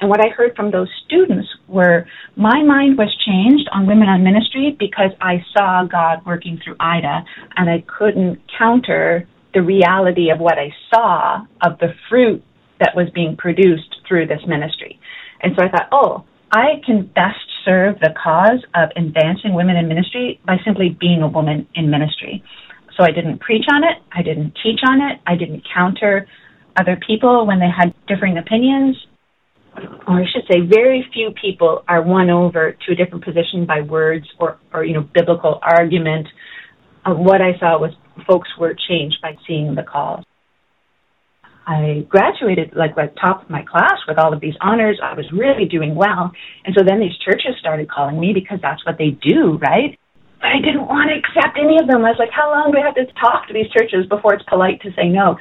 and 0.00 0.08
what 0.08 0.24
I 0.24 0.28
heard 0.28 0.54
from 0.54 0.70
those 0.70 0.88
students 1.06 1.48
were 1.66 2.06
my 2.36 2.62
mind 2.62 2.96
was 2.96 3.14
changed 3.26 3.68
on 3.72 3.86
women 3.86 4.08
on 4.08 4.22
ministry 4.22 4.76
because 4.78 5.10
I 5.20 5.44
saw 5.56 5.84
God 5.84 6.24
working 6.24 6.60
through 6.62 6.76
Ida 6.78 7.24
and 7.56 7.68
I 7.68 7.84
couldn't 7.86 8.40
counter 8.56 9.28
the 9.54 9.62
reality 9.62 10.30
of 10.30 10.38
what 10.38 10.58
I 10.58 10.72
saw 10.92 11.44
of 11.62 11.78
the 11.78 11.94
fruit 12.08 12.44
that 12.78 12.94
was 12.94 13.08
being 13.12 13.36
produced 13.36 13.96
through 14.06 14.26
this 14.26 14.40
ministry. 14.46 15.00
And 15.42 15.54
so 15.56 15.64
I 15.64 15.68
thought, 15.68 15.88
oh, 15.92 16.24
I 16.50 16.80
can 16.84 17.06
best 17.14 17.44
serve 17.64 18.00
the 18.00 18.14
cause 18.22 18.64
of 18.74 18.90
advancing 18.96 19.54
women 19.54 19.76
in 19.76 19.88
ministry 19.88 20.40
by 20.46 20.56
simply 20.64 20.96
being 20.98 21.22
a 21.22 21.28
woman 21.28 21.68
in 21.74 21.90
ministry. 21.90 22.42
So 22.96 23.04
I 23.04 23.12
didn't 23.12 23.40
preach 23.40 23.64
on 23.70 23.84
it, 23.84 24.02
I 24.12 24.22
didn't 24.22 24.56
teach 24.62 24.80
on 24.88 25.00
it, 25.00 25.20
I 25.26 25.36
didn't 25.36 25.62
counter 25.72 26.26
other 26.76 26.98
people 27.06 27.46
when 27.46 27.60
they 27.60 27.68
had 27.70 27.94
differing 28.06 28.38
opinions 28.38 28.96
or 30.06 30.20
I 30.20 30.24
should 30.32 30.44
say, 30.50 30.60
very 30.60 31.06
few 31.12 31.32
people 31.40 31.84
are 31.88 32.02
won 32.02 32.30
over 32.30 32.72
to 32.72 32.92
a 32.92 32.94
different 32.94 33.24
position 33.24 33.66
by 33.66 33.82
words 33.82 34.26
or, 34.38 34.58
or 34.72 34.84
you 34.84 34.94
know, 34.94 35.02
biblical 35.14 35.58
argument. 35.62 36.26
Uh, 37.04 37.14
what 37.14 37.40
I 37.40 37.58
saw 37.58 37.78
was 37.78 37.92
folks 38.26 38.48
were 38.58 38.74
changed 38.88 39.18
by 39.22 39.36
seeing 39.46 39.74
the 39.74 39.82
call. 39.82 40.24
I 41.68 42.06
graduated 42.08 42.72
like 42.74 42.96
at 42.96 43.14
top 43.20 43.44
of 43.44 43.50
my 43.50 43.62
class 43.62 44.00
with 44.08 44.16
all 44.16 44.32
of 44.32 44.40
these 44.40 44.54
honors. 44.62 44.98
I 45.04 45.12
was 45.12 45.26
really 45.30 45.66
doing 45.66 45.94
well. 45.94 46.32
And 46.64 46.74
so 46.76 46.82
then 46.82 46.98
these 46.98 47.16
churches 47.18 47.60
started 47.60 47.90
calling 47.90 48.18
me 48.18 48.32
because 48.32 48.58
that's 48.62 48.84
what 48.86 48.96
they 48.96 49.10
do, 49.10 49.58
right? 49.60 49.98
But 50.40 50.48
I 50.48 50.60
didn't 50.64 50.88
want 50.88 51.10
to 51.12 51.20
accept 51.20 51.58
any 51.60 51.76
of 51.76 51.86
them. 51.86 52.06
I 52.06 52.16
was 52.16 52.18
like, 52.18 52.32
how 52.32 52.48
long 52.48 52.72
do 52.72 52.78
I 52.78 52.86
have 52.86 52.94
to 52.94 53.04
talk 53.20 53.46
to 53.48 53.52
these 53.52 53.68
churches 53.68 54.06
before 54.08 54.32
it's 54.32 54.44
polite 54.48 54.80
to 54.80 54.90
say 54.96 55.12
no? 55.12 55.36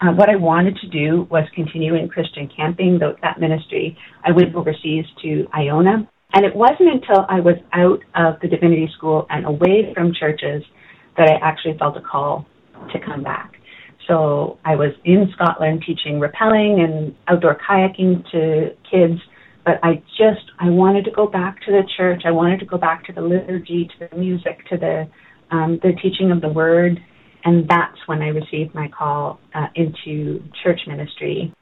Uh, 0.00 0.10
what 0.18 0.28
I 0.28 0.34
wanted 0.34 0.76
to 0.78 0.88
do 0.88 1.28
was 1.30 1.46
continue 1.54 1.94
in 1.94 2.08
Christian 2.08 2.50
camping, 2.50 2.98
though 2.98 3.14
that 3.22 3.38
ministry. 3.38 3.96
I 4.26 4.32
went 4.32 4.56
overseas 4.56 5.04
to 5.22 5.46
Iona. 5.54 6.08
And 6.34 6.44
it 6.44 6.56
wasn't 6.56 6.90
until 6.90 7.24
I 7.28 7.38
was 7.38 7.56
out 7.72 8.00
of 8.16 8.40
the 8.40 8.48
divinity 8.48 8.90
school 8.96 9.26
and 9.30 9.46
away 9.46 9.92
from 9.94 10.12
churches 10.18 10.64
that 11.16 11.30
I 11.30 11.38
actually 11.46 11.78
felt 11.78 11.96
a 11.96 12.00
call 12.00 12.46
to 12.92 12.98
come 12.98 13.22
back. 13.22 13.61
So 14.08 14.58
I 14.64 14.74
was 14.74 14.92
in 15.04 15.30
Scotland 15.34 15.84
teaching 15.86 16.20
rappelling 16.20 16.80
and 16.80 17.14
outdoor 17.28 17.56
kayaking 17.56 18.28
to 18.32 18.74
kids, 18.90 19.20
but 19.64 19.74
I 19.82 20.02
just 20.18 20.50
I 20.58 20.70
wanted 20.70 21.04
to 21.04 21.10
go 21.10 21.26
back 21.26 21.60
to 21.66 21.72
the 21.72 21.82
church. 21.96 22.22
I 22.24 22.30
wanted 22.30 22.60
to 22.60 22.66
go 22.66 22.78
back 22.78 23.04
to 23.06 23.12
the 23.12 23.20
liturgy, 23.20 23.88
to 23.98 24.08
the 24.08 24.16
music, 24.16 24.66
to 24.70 24.76
the 24.76 25.08
um, 25.50 25.78
the 25.82 25.92
teaching 26.02 26.32
of 26.32 26.40
the 26.40 26.48
word, 26.48 26.98
and 27.44 27.68
that's 27.68 27.98
when 28.06 28.22
I 28.22 28.28
received 28.28 28.74
my 28.74 28.88
call 28.88 29.38
uh, 29.54 29.66
into 29.74 30.42
church 30.62 30.80
ministry. 30.86 31.52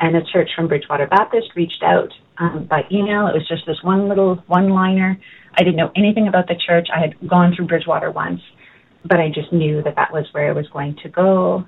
And 0.00 0.16
a 0.16 0.20
church 0.32 0.50
from 0.54 0.68
Bridgewater 0.68 1.08
Baptist 1.08 1.48
reached 1.56 1.82
out 1.82 2.12
um, 2.38 2.68
by 2.70 2.82
email. 2.92 3.26
It 3.26 3.34
was 3.34 3.46
just 3.48 3.66
this 3.66 3.82
one 3.82 4.08
little 4.08 4.36
one 4.46 4.68
liner. 4.68 5.18
I 5.54 5.64
didn't 5.64 5.76
know 5.76 5.90
anything 5.96 6.28
about 6.28 6.46
the 6.46 6.54
church. 6.64 6.86
I 6.94 7.00
had 7.00 7.28
gone 7.28 7.52
through 7.56 7.66
Bridgewater 7.66 8.12
once, 8.12 8.40
but 9.04 9.18
I 9.18 9.28
just 9.28 9.52
knew 9.52 9.82
that 9.82 9.96
that 9.96 10.12
was 10.12 10.26
where 10.30 10.48
I 10.48 10.52
was 10.52 10.68
going 10.72 10.96
to 11.02 11.08
go. 11.08 11.64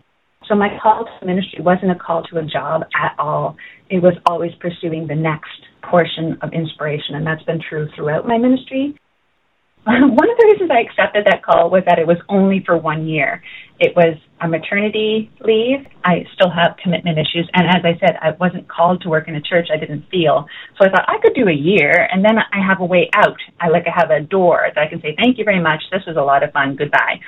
So 0.51 0.57
my 0.57 0.69
call 0.83 1.05
to 1.05 1.27
ministry 1.27 1.63
wasn't 1.63 1.93
a 1.93 1.95
call 1.95 2.25
to 2.25 2.39
a 2.39 2.43
job 2.43 2.83
at 3.01 3.15
all. 3.21 3.57
It 3.89 4.03
was 4.03 4.15
always 4.27 4.51
pursuing 4.59 5.07
the 5.07 5.15
next 5.15 5.63
portion 5.89 6.37
of 6.43 6.53
inspiration, 6.53 7.15
and 7.15 7.25
that's 7.25 7.43
been 7.45 7.61
true 7.69 7.89
throughout 7.95 8.27
my 8.27 8.37
ministry. 8.37 8.99
One 9.85 10.29
of 10.29 10.37
the 10.37 10.51
reasons 10.53 10.71
I 10.75 10.81
accepted 10.81 11.25
that 11.27 11.45
call 11.45 11.71
was 11.71 11.85
that 11.87 12.01
it 12.01 12.07
was 12.07 12.19
only 12.29 12.65
for 12.67 12.77
one 12.77 13.07
year. 13.07 13.43
It 13.79 13.95
was 13.95 14.19
a 14.43 14.49
maternity 14.49 15.31
leave. 15.41 15.87
I 16.05 16.27
still 16.35 16.51
have 16.51 16.77
commitment 16.83 17.17
issues. 17.17 17.49
And 17.55 17.67
as 17.71 17.83
I 17.85 17.97
said, 17.99 18.19
I 18.21 18.33
wasn't 18.39 18.69
called 18.69 19.01
to 19.03 19.09
work 19.09 19.29
in 19.29 19.37
a 19.37 19.41
church 19.41 19.69
I 19.73 19.79
didn't 19.79 20.05
feel. 20.11 20.45
So 20.77 20.87
I 20.87 20.91
thought 20.91 21.09
I 21.09 21.17
could 21.23 21.35
do 21.35 21.49
a 21.49 21.55
year 21.55 22.09
and 22.13 22.23
then 22.23 22.37
I 22.37 22.61
have 22.61 22.81
a 22.81 22.85
way 22.85 23.09
out. 23.15 23.39
I 23.59 23.69
like 23.69 23.85
I 23.87 23.95
have 23.97 24.11
a 24.11 24.21
door 24.21 24.69
that 24.75 24.81
I 24.81 24.87
can 24.87 25.01
say, 25.01 25.15
thank 25.17 25.39
you 25.39 25.45
very 25.45 25.63
much. 25.63 25.81
This 25.91 26.03
was 26.07 26.17
a 26.19 26.23
lot 26.23 26.43
of 26.43 26.53
fun. 26.53 26.77
Goodbye. 26.77 27.21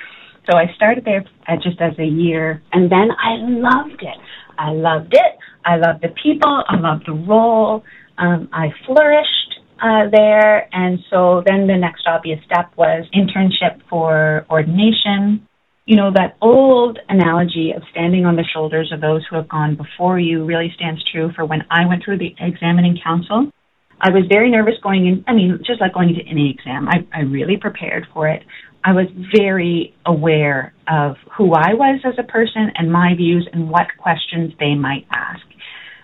So 0.49 0.57
I 0.57 0.65
started 0.75 1.05
there 1.05 1.23
just 1.61 1.79
as 1.79 1.97
a 1.99 2.05
year 2.05 2.61
and 2.71 2.91
then 2.91 3.09
I 3.11 3.37
loved 3.39 4.01
it. 4.01 4.17
I 4.57 4.71
loved 4.71 5.13
it. 5.13 5.37
I 5.65 5.77
loved 5.77 6.03
the 6.03 6.13
people. 6.21 6.63
I 6.67 6.75
loved 6.77 7.05
the 7.07 7.13
role. 7.13 7.83
Um, 8.17 8.49
I 8.51 8.69
flourished 8.85 9.59
uh, 9.81 10.09
there. 10.11 10.67
And 10.73 10.99
so 11.09 11.43
then 11.45 11.67
the 11.67 11.77
next 11.77 12.07
obvious 12.07 12.39
step 12.45 12.71
was 12.77 13.05
internship 13.15 13.81
for 13.89 14.45
ordination. 14.49 15.47
You 15.85 15.97
know, 15.97 16.11
that 16.13 16.37
old 16.41 16.99
analogy 17.09 17.71
of 17.75 17.83
standing 17.91 18.25
on 18.25 18.35
the 18.35 18.45
shoulders 18.53 18.91
of 18.93 19.01
those 19.01 19.25
who 19.29 19.35
have 19.35 19.49
gone 19.49 19.75
before 19.75 20.19
you 20.19 20.45
really 20.45 20.71
stands 20.75 21.03
true 21.11 21.31
for 21.35 21.45
when 21.45 21.63
I 21.69 21.85
went 21.85 22.03
through 22.03 22.19
the 22.19 22.33
examining 22.39 22.97
council. 23.03 23.51
I 23.99 24.09
was 24.09 24.23
very 24.29 24.49
nervous 24.49 24.75
going 24.81 25.07
in. 25.07 25.23
I 25.27 25.33
mean, 25.33 25.59
just 25.65 25.79
like 25.81 25.93
going 25.93 26.09
into 26.09 26.21
any 26.29 26.49
exam, 26.51 26.87
I, 26.87 27.05
I 27.13 27.21
really 27.21 27.57
prepared 27.57 28.07
for 28.13 28.27
it. 28.27 28.43
I 28.83 28.91
was 28.91 29.07
very 29.35 29.95
aware 30.05 30.73
of 30.87 31.15
who 31.37 31.53
I 31.53 31.73
was 31.73 32.01
as 32.03 32.15
a 32.17 32.23
person 32.23 32.71
and 32.75 32.91
my 32.91 33.15
views 33.15 33.47
and 33.53 33.69
what 33.69 33.87
questions 33.97 34.53
they 34.59 34.75
might 34.75 35.05
ask. 35.11 35.41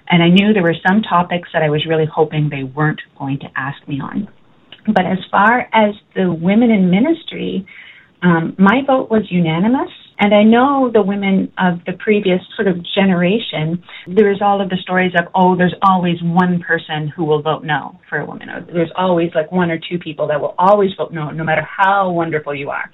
And 0.10 0.24
I 0.24 0.30
knew 0.30 0.54
there 0.54 0.64
were 0.64 0.76
some 0.88 1.02
topics 1.02 1.50
that 1.54 1.62
I 1.62 1.70
was 1.70 1.86
really 1.86 2.06
hoping 2.06 2.50
they 2.50 2.64
weren't 2.64 3.02
going 3.18 3.40
to 3.40 3.48
ask 3.56 3.86
me 3.88 4.00
on. 4.00 4.28
But 4.88 5.06
as 5.06 5.20
far 5.30 5.68
as 5.74 5.94
the 6.16 6.32
women 6.32 6.72
in 6.72 6.90
ministry, 6.90 7.68
um, 8.24 8.56
my 8.58 8.82
vote 8.88 9.12
was 9.12 9.24
unanimous. 9.30 9.92
And 10.22 10.34
I 10.36 10.44
know 10.44 10.92
the 10.92 11.02
women 11.02 11.52
of 11.58 11.80
the 11.86 11.94
previous 11.94 12.42
sort 12.58 12.68
of 12.68 12.86
generation, 12.94 13.82
there's 14.06 14.42
all 14.42 14.62
of 14.62 14.70
the 14.70 14.76
stories 14.82 15.14
of, 15.18 15.28
oh, 15.34 15.56
there's 15.56 15.76
always 15.82 16.18
one 16.22 16.60
person 16.60 17.08
who 17.08 17.24
will 17.24 17.42
vote 17.42 17.64
no 17.64 17.98
for 18.10 18.20
a 18.20 18.26
woman. 18.26 18.50
There's 18.72 18.92
always 18.98 19.32
like 19.34 19.50
one 19.50 19.72
or 19.72 19.80
two 19.80 19.98
people 19.98 20.28
that 20.28 20.42
will 20.42 20.56
always 20.58 20.92
vote 20.98 21.14
no, 21.14 21.32
no 21.32 21.46
matter 21.46 21.66
how 21.66 22.12
wonderful 22.12 22.54
you 22.54 22.70
are. 22.70 22.92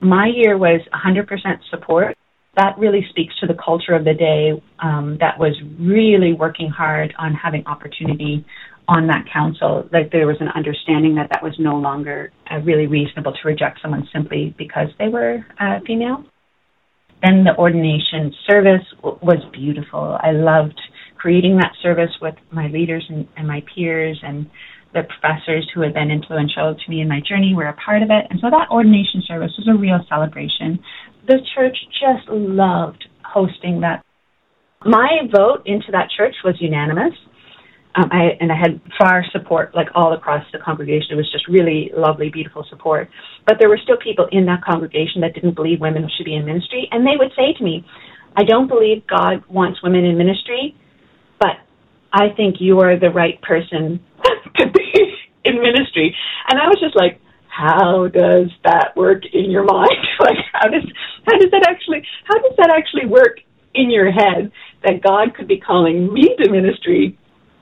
My 0.00 0.26
year 0.26 0.58
was 0.58 0.80
100% 0.92 1.26
support. 1.70 2.16
That 2.56 2.76
really 2.78 3.06
speaks 3.10 3.34
to 3.40 3.46
the 3.46 3.54
culture 3.54 3.94
of 3.94 4.04
the 4.04 4.14
day 4.14 4.60
um, 4.80 5.18
that 5.20 5.38
was 5.38 5.54
really 5.78 6.32
working 6.32 6.68
hard 6.68 7.14
on 7.16 7.32
having 7.32 7.64
opportunity 7.66 8.44
on 8.88 9.06
that 9.06 9.24
council. 9.32 9.88
Like 9.92 10.10
there 10.10 10.26
was 10.26 10.36
an 10.40 10.48
understanding 10.48 11.14
that 11.14 11.28
that 11.30 11.44
was 11.44 11.54
no 11.60 11.76
longer 11.76 12.32
uh, 12.50 12.58
really 12.58 12.88
reasonable 12.88 13.32
to 13.32 13.48
reject 13.48 13.80
someone 13.82 14.08
simply 14.12 14.52
because 14.58 14.88
they 14.98 15.08
were 15.08 15.46
uh, 15.60 15.78
female. 15.86 16.24
Then 17.22 17.44
the 17.44 17.56
ordination 17.56 18.34
service 18.48 18.86
w- 19.02 19.18
was 19.22 19.38
beautiful. 19.52 20.18
I 20.22 20.32
loved 20.32 20.80
creating 21.16 21.56
that 21.56 21.72
service 21.82 22.10
with 22.20 22.34
my 22.52 22.68
leaders 22.68 23.04
and, 23.08 23.26
and 23.36 23.48
my 23.48 23.62
peers 23.74 24.20
and 24.22 24.48
the 24.94 25.02
professors 25.02 25.68
who 25.74 25.80
had 25.82 25.92
been 25.92 26.10
influential 26.10 26.74
to 26.74 26.90
me 26.90 27.00
in 27.00 27.08
my 27.08 27.20
journey 27.20 27.54
were 27.54 27.66
a 27.66 27.74
part 27.74 28.02
of 28.02 28.10
it. 28.10 28.26
And 28.30 28.38
so 28.40 28.48
that 28.50 28.70
ordination 28.70 29.22
service 29.26 29.52
was 29.58 29.68
a 29.68 29.78
real 29.78 30.00
celebration. 30.08 30.78
The 31.26 31.38
church 31.54 31.76
just 32.00 32.28
loved 32.28 33.04
hosting 33.24 33.80
that. 33.80 34.04
My 34.84 35.22
vote 35.34 35.62
into 35.66 35.90
that 35.92 36.08
church 36.16 36.34
was 36.44 36.54
unanimous 36.60 37.14
um, 37.96 38.10
I, 38.12 38.36
and 38.40 38.52
I 38.52 38.56
had 38.56 38.80
far 38.98 39.24
support 39.32 39.74
like 39.74 39.88
all 39.94 40.12
across 40.12 40.44
the 40.52 40.58
congregation. 40.58 41.12
It 41.12 41.16
was 41.16 41.30
just 41.32 41.48
really 41.48 41.90
lovely, 41.96 42.28
beautiful 42.28 42.64
support. 42.68 43.08
But 43.46 43.56
there 43.58 43.68
were 43.68 43.78
still 43.82 43.96
people 43.96 44.28
in 44.32 44.44
that 44.46 44.62
congregation 44.62 45.22
that 45.22 45.34
didn't 45.34 45.54
believe 45.54 45.80
women 45.80 46.08
should 46.16 46.26
be 46.26 46.34
in 46.34 46.44
ministry, 46.44 46.88
and 46.92 47.06
they 47.06 47.16
would 47.18 47.32
say 47.34 47.54
to 47.56 47.64
me, 47.64 47.84
"I 48.36 48.44
don't 48.44 48.68
believe 48.68 49.06
God 49.06 49.42
wants 49.48 49.82
women 49.82 50.04
in 50.04 50.18
ministry, 50.18 50.74
but 51.40 51.56
I 52.12 52.28
think 52.36 52.60
you 52.60 52.80
are 52.80 52.98
the 52.98 53.10
right 53.10 53.40
person 53.40 54.00
to 54.56 54.66
be 54.66 55.16
in 55.44 55.62
ministry." 55.62 56.14
And 56.50 56.60
I 56.60 56.68
was 56.68 56.78
just 56.78 56.96
like, 56.96 57.18
"How 57.48 58.08
does 58.08 58.50
that 58.64 58.94
work 58.94 59.24
in 59.32 59.50
your 59.50 59.64
mind? 59.64 60.06
like, 60.20 60.38
how 60.52 60.68
does 60.68 60.84
how 61.26 61.38
does 61.38 61.50
that 61.50 61.66
actually 61.66 62.06
how 62.24 62.38
does 62.40 62.56
that 62.58 62.70
actually 62.70 63.06
work 63.06 63.40
in 63.72 63.90
your 63.90 64.10
head 64.10 64.52
that 64.84 65.02
God 65.02 65.34
could 65.34 65.48
be 65.48 65.58
calling 65.58 66.12
me 66.12 66.36
to 66.36 66.50
ministry?" 66.50 67.16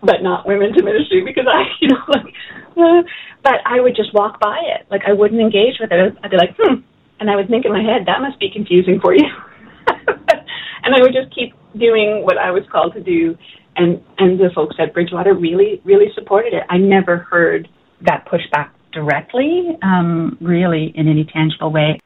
But 0.04 0.22
not 0.22 0.46
women 0.46 0.72
to 0.74 0.82
ministry 0.82 1.24
because 1.24 1.46
I, 1.48 1.64
you 1.80 1.88
know, 1.88 2.04
like, 2.08 2.34
uh, 2.76 3.02
but 3.42 3.60
I 3.64 3.80
would 3.80 3.96
just 3.96 4.12
walk 4.14 4.38
by 4.38 4.58
it. 4.76 4.86
Like 4.90 5.02
I 5.08 5.12
wouldn't 5.12 5.40
engage 5.40 5.80
with 5.80 5.90
it. 5.90 6.16
I'd 6.22 6.30
be 6.30 6.36
like, 6.36 6.54
hmm. 6.58 6.84
And 7.20 7.30
I 7.30 7.36
would 7.36 7.48
think 7.48 7.64
in 7.64 7.72
my 7.72 7.82
head, 7.82 8.06
that 8.06 8.20
must 8.20 8.38
be 8.40 8.50
confusing 8.52 8.98
for 9.00 9.14
you. 9.14 9.24
and 9.86 10.94
I 10.94 11.00
would 11.00 11.14
just 11.14 11.34
keep 11.34 11.54
doing 11.78 12.22
what 12.24 12.36
I 12.36 12.50
was 12.50 12.64
called 12.70 12.94
to 12.94 13.02
do. 13.02 13.36
And, 13.76 14.02
and 14.18 14.38
the 14.38 14.50
folks 14.54 14.76
at 14.78 14.92
Bridgewater 14.92 15.32
really, 15.32 15.80
really 15.84 16.06
supported 16.14 16.54
it. 16.54 16.64
I 16.68 16.76
never 16.76 17.18
heard 17.18 17.68
that 18.02 18.26
pushback 18.26 18.70
directly, 18.92 19.78
um, 19.82 20.36
really 20.40 20.92
in 20.94 21.08
any 21.08 21.24
tangible 21.24 21.72
way. 21.72 22.00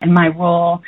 And 0.00 0.12
my 0.12 0.28
role 0.28 0.82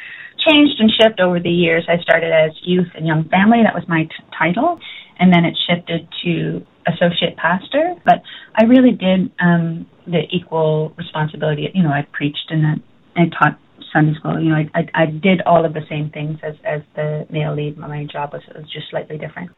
changed 0.46 0.78
and 0.78 0.90
shifted 0.90 1.20
over 1.20 1.40
the 1.40 1.50
years. 1.50 1.86
I 1.88 2.00
started 2.02 2.32
as 2.32 2.52
youth 2.62 2.88
and 2.94 3.06
young 3.06 3.28
family. 3.28 3.62
That 3.64 3.74
was 3.74 3.84
my 3.88 4.04
t- 4.04 4.10
title 4.38 4.78
and 5.18 5.32
then 5.32 5.44
it 5.44 5.56
shifted 5.68 6.08
to 6.24 6.64
associate 6.86 7.36
pastor. 7.36 7.94
But 8.04 8.22
I 8.54 8.64
really 8.64 8.92
did 8.92 9.30
um, 9.40 9.86
the 10.06 10.22
equal 10.30 10.94
responsibility. 10.96 11.68
You 11.74 11.82
know, 11.82 11.90
I 11.90 12.06
preached 12.12 12.50
and 12.50 12.82
I, 13.16 13.24
taught 13.38 13.58
Sunday 13.92 14.14
school. 14.18 14.40
You 14.40 14.50
know, 14.50 14.56
I, 14.56 14.68
I 14.74 15.02
I 15.02 15.06
did 15.06 15.42
all 15.42 15.64
of 15.64 15.74
the 15.74 15.82
same 15.88 16.10
things 16.10 16.38
as 16.42 16.54
as 16.64 16.82
the 16.94 17.26
male 17.30 17.54
lead. 17.54 17.76
My 17.78 18.06
job 18.10 18.32
was, 18.32 18.42
was 18.54 18.70
just 18.72 18.90
slightly 18.90 19.18
different 19.18 19.50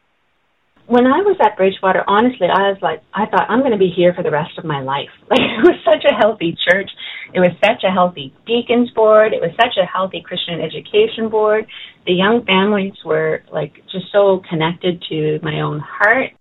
when 0.91 1.07
I 1.07 1.23
was 1.23 1.37
at 1.39 1.55
Bridgewater, 1.55 2.03
honestly, 2.05 2.47
I 2.51 2.67
was 2.67 2.79
like, 2.81 2.99
I 3.13 3.25
thought 3.25 3.47
I'm 3.47 3.59
going 3.59 3.71
to 3.71 3.79
be 3.79 3.93
here 3.95 4.13
for 4.13 4.23
the 4.23 4.31
rest 4.31 4.57
of 4.57 4.65
my 4.65 4.81
life. 4.81 5.09
Like 5.31 5.39
it 5.39 5.63
was 5.63 5.79
such 5.87 6.03
a 6.03 6.13
healthy 6.13 6.57
church. 6.67 6.91
It 7.33 7.39
was 7.39 7.51
such 7.63 7.83
a 7.83 7.91
healthy 7.91 8.33
deacons 8.45 8.91
board. 8.91 9.33
It 9.33 9.41
was 9.41 9.51
such 9.55 9.77
a 9.81 9.85
healthy 9.85 10.21
Christian 10.21 10.59
education 10.59 11.29
board. 11.29 11.65
The 12.05 12.13
young 12.13 12.45
families 12.45 12.93
were 13.05 13.43
like 13.51 13.73
just 13.91 14.11
so 14.11 14.41
connected 14.49 15.01
to 15.09 15.39
my 15.41 15.61
own 15.61 15.79
heart. 15.79 16.31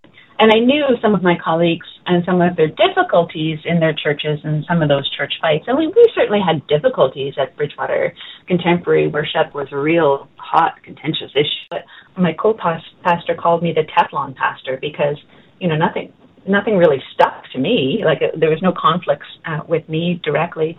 And 0.40 0.50
I 0.50 0.58
knew 0.58 0.84
some 1.02 1.14
of 1.14 1.22
my 1.22 1.36
colleagues 1.36 1.86
and 2.06 2.24
some 2.24 2.40
of 2.40 2.56
their 2.56 2.68
difficulties 2.68 3.58
in 3.66 3.78
their 3.78 3.92
churches 3.92 4.40
and 4.42 4.64
some 4.66 4.80
of 4.80 4.88
those 4.88 5.08
church 5.14 5.34
fights. 5.40 5.64
And 5.66 5.76
we, 5.76 5.86
we 5.86 6.12
certainly 6.14 6.40
had 6.40 6.66
difficulties 6.66 7.34
at 7.38 7.54
Bridgewater. 7.56 8.14
Contemporary 8.48 9.06
worship 9.06 9.54
was 9.54 9.68
a 9.70 9.76
real 9.76 10.28
hot, 10.36 10.82
contentious 10.82 11.30
issue. 11.36 11.68
But 11.68 11.84
my 12.16 12.32
co-pastor 12.32 13.34
called 13.38 13.62
me 13.62 13.74
the 13.74 13.84
Teflon 13.92 14.34
pastor 14.34 14.78
because, 14.80 15.16
you 15.60 15.68
know, 15.68 15.76
nothing 15.76 16.10
nothing 16.48 16.76
really 16.76 17.02
stuck 17.14 17.44
to 17.52 17.58
me. 17.58 18.02
Like 18.04 18.18
uh, 18.22 18.36
there 18.38 18.50
was 18.50 18.60
no 18.62 18.72
conflicts 18.76 19.26
uh, 19.46 19.60
with 19.68 19.88
me 19.88 20.20
directly. 20.24 20.76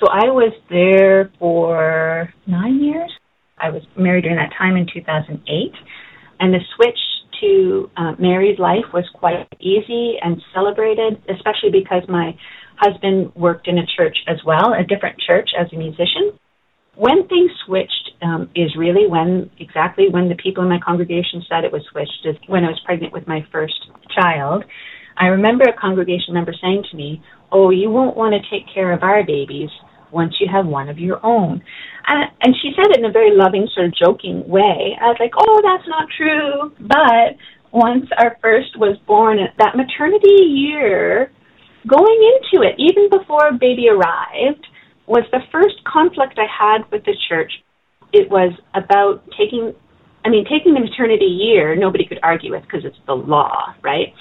So 0.00 0.08
I 0.10 0.26
was 0.26 0.52
there 0.70 1.30
for 1.38 2.32
nine 2.46 2.82
years. 2.82 3.10
I 3.58 3.70
was 3.70 3.82
married 3.96 4.22
during 4.22 4.36
that 4.36 4.50
time 4.58 4.76
in 4.76 4.86
2008, 4.92 5.72
and 6.40 6.52
the 6.52 6.58
switch 6.74 6.98
to 7.40 7.90
uh, 7.96 8.12
married 8.18 8.58
life 8.58 8.84
was 8.92 9.04
quite 9.14 9.46
easy 9.60 10.16
and 10.20 10.42
celebrated, 10.52 11.22
especially 11.28 11.70
because 11.70 12.02
my 12.08 12.36
husband 12.76 13.32
worked 13.34 13.68
in 13.68 13.78
a 13.78 13.86
church 13.96 14.16
as 14.26 14.38
well, 14.44 14.72
a 14.74 14.84
different 14.84 15.18
church 15.20 15.50
as 15.58 15.72
a 15.72 15.76
musician. 15.76 16.38
When 16.96 17.26
things 17.28 17.50
switched 17.66 18.03
um, 18.24 18.50
is 18.54 18.74
really 18.76 19.06
when 19.06 19.50
exactly 19.58 20.08
when 20.10 20.28
the 20.28 20.34
people 20.34 20.62
in 20.62 20.68
my 20.68 20.80
congregation 20.84 21.44
said 21.48 21.64
it 21.64 21.72
was 21.72 21.82
switched 21.92 22.24
is 22.24 22.36
when 22.46 22.64
I 22.64 22.68
was 22.68 22.80
pregnant 22.84 23.12
with 23.12 23.28
my 23.28 23.46
first 23.52 23.78
child. 24.18 24.64
I 25.16 25.26
remember 25.26 25.64
a 25.64 25.78
congregation 25.78 26.34
member 26.34 26.54
saying 26.60 26.84
to 26.90 26.96
me, 26.96 27.22
"Oh, 27.52 27.70
you 27.70 27.90
won't 27.90 28.16
want 28.16 28.34
to 28.34 28.50
take 28.50 28.66
care 28.72 28.92
of 28.92 29.02
our 29.02 29.22
babies 29.22 29.70
once 30.10 30.34
you 30.40 30.48
have 30.50 30.66
one 30.66 30.88
of 30.88 30.98
your 30.98 31.24
own." 31.24 31.62
And, 32.06 32.30
and 32.42 32.54
she 32.60 32.72
said 32.74 32.90
it 32.90 32.98
in 32.98 33.04
a 33.04 33.12
very 33.12 33.36
loving, 33.36 33.68
sort 33.74 33.86
of 33.86 33.94
joking 33.94 34.48
way. 34.48 34.96
I 35.00 35.06
was 35.06 35.16
like, 35.20 35.34
"Oh, 35.36 35.60
that's 35.62 35.88
not 35.88 36.08
true." 36.16 36.72
But 36.80 37.36
once 37.72 38.06
our 38.18 38.38
first 38.40 38.78
was 38.78 38.96
born, 39.06 39.38
that 39.58 39.76
maternity 39.76 40.44
year, 40.44 41.30
going 41.86 42.18
into 42.32 42.66
it, 42.66 42.74
even 42.78 43.10
before 43.10 43.52
baby 43.60 43.88
arrived, 43.88 44.66
was 45.06 45.24
the 45.32 45.40
first 45.52 45.84
conflict 45.84 46.38
I 46.38 46.46
had 46.48 46.90
with 46.90 47.04
the 47.04 47.16
church. 47.28 47.52
It 48.14 48.30
was 48.30 48.52
about 48.74 49.24
taking, 49.36 49.74
I 50.24 50.28
mean, 50.28 50.44
taking 50.44 50.72
the 50.72 50.80
maternity 50.80 51.26
year, 51.26 51.74
nobody 51.74 52.06
could 52.06 52.20
argue 52.22 52.52
with 52.52 52.62
because 52.62 52.84
it's 52.84 52.96
the 53.06 53.14
law, 53.14 53.74
right? 53.82 54.14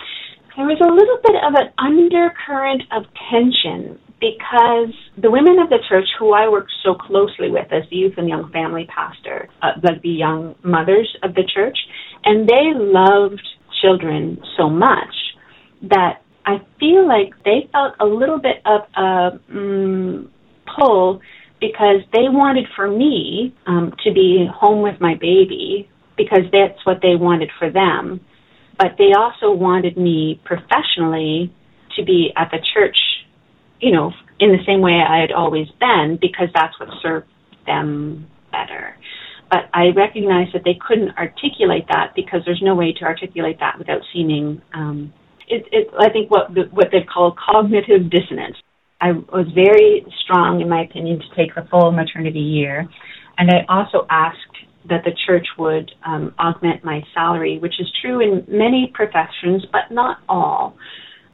There 0.58 0.66
was 0.66 0.82
a 0.82 0.92
little 0.92 1.20
bit 1.22 1.38
of 1.46 1.54
an 1.54 1.70
undercurrent 1.78 2.84
of 2.92 3.04
tension 3.30 4.00
because 4.20 4.94
the 5.22 5.30
women 5.30 5.60
of 5.60 5.70
the 5.70 5.78
church 5.90 6.08
who 6.18 6.34
I 6.34 6.50
worked 6.50 6.72
so 6.84 6.96
closely 6.96 7.52
with 7.52 7.72
as 7.72 7.84
the 7.92 7.98
youth 7.98 8.14
and 8.18 8.28
young 8.28 8.52
family 8.52 8.88
pastor, 8.88 9.48
uh, 9.62 9.80
the, 9.82 10.00
the 10.02 10.10
young 10.10 10.56
mothers 10.64 11.16
of 11.22 11.36
the 11.36 11.44
church, 11.54 11.78
and 12.24 12.48
they 12.50 12.74
loved 12.74 13.46
children 13.82 14.42
so 14.58 14.70
much 14.70 15.14
that 15.84 16.22
I 16.46 16.62
feel 16.80 17.08
like 17.08 17.34
they 17.46 17.70
felt 17.72 17.94
a 18.00 18.06
little 18.06 18.40
bit 18.40 18.58
of 18.66 18.82
a 18.96 19.40
mm, 19.52 20.30
pull 20.80 21.22
because 21.64 22.02
they 22.12 22.28
wanted 22.28 22.66
for 22.76 22.90
me 22.92 23.56
um, 23.66 23.94
to 24.04 24.12
be 24.12 24.46
home 24.54 24.82
with 24.84 25.00
my 25.00 25.16
baby 25.16 25.90
because 26.18 26.44
that's 26.52 26.86
what 26.86 26.98
they 27.02 27.16
wanted 27.16 27.50
for 27.58 27.72
them. 27.72 28.20
But 28.78 28.92
they 28.98 29.12
also 29.18 29.48
wanted 29.56 29.96
me 29.96 30.42
professionally 30.44 31.56
to 31.96 32.04
be 32.04 32.34
at 32.36 32.50
the 32.52 32.60
church, 32.74 32.98
you 33.80 33.92
know, 33.96 34.12
in 34.40 34.50
the 34.52 34.64
same 34.68 34.82
way 34.82 35.00
I 35.00 35.22
had 35.22 35.32
always 35.32 35.68
been 35.80 36.18
because 36.20 36.50
that's 36.54 36.78
what 36.80 36.90
served 37.02 37.28
them 37.66 38.28
better. 38.52 38.98
But 39.50 39.70
I 39.74 39.86
recognized 39.96 40.52
that 40.56 40.64
they 40.66 40.78
couldn't 40.86 41.16
articulate 41.18 41.86
that 41.88 42.12
because 42.14 42.42
there's 42.46 42.62
no 42.62 42.76
way 42.76 42.92
to 43.00 43.06
articulate 43.06 43.58
that 43.60 43.78
without 43.78 44.02
seeming 44.12 44.62
um, 44.74 45.14
It, 45.48 45.64
it, 45.72 45.88
I 46.00 46.10
think 46.10 46.32
what 46.32 46.50
what 46.74 46.90
they 46.92 47.04
call 47.04 47.36
cognitive 47.36 48.10
dissonance. 48.10 48.58
I 49.04 49.12
was 49.12 49.48
very 49.54 50.06
strong, 50.24 50.62
in 50.62 50.70
my 50.70 50.82
opinion, 50.84 51.20
to 51.20 51.36
take 51.36 51.54
the 51.56 51.68
full 51.70 51.92
maternity 51.92 52.40
year, 52.40 52.88
and 53.38 53.52
I 53.52 53.66
also 53.68 54.08
asked 54.10 54.40
that 54.88 55.04
the 55.04 55.12
church 55.28 55.46
would 55.58 55.92
um, 56.06 56.34
augment 56.40 56.86
my 56.86 57.02
salary, 57.14 57.60
which 57.60 57.82
is 57.82 57.88
true 58.02 58.22
in 58.22 58.46
many 58.48 58.92
professions, 58.94 59.66
but 59.74 59.92
not 59.92 60.20
all. 60.30 60.78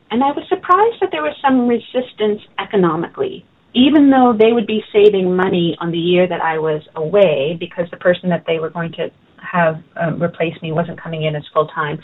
And 0.10 0.24
I 0.24 0.32
was 0.32 0.46
surprised 0.50 0.98
that 1.02 1.10
there 1.12 1.22
was 1.22 1.36
some 1.46 1.68
resistance 1.68 2.42
economically, 2.58 3.46
even 3.76 4.10
though 4.10 4.34
they 4.34 4.52
would 4.52 4.66
be 4.66 4.82
saving 4.92 5.36
money 5.36 5.78
on 5.80 5.92
the 5.92 6.00
year 6.00 6.28
that 6.28 6.42
I 6.42 6.58
was 6.58 6.82
away 6.96 7.56
because 7.60 7.86
the 7.92 7.98
person 7.98 8.30
that 8.30 8.46
they 8.48 8.58
were 8.58 8.72
going 8.72 8.94
to 8.94 9.12
have 9.38 9.76
um, 9.96 10.22
replace 10.22 10.60
me 10.64 10.72
wasn't 10.72 11.00
coming 11.00 11.24
in 11.24 11.36
as 11.36 11.44
full 11.54 11.68
time. 11.68 12.00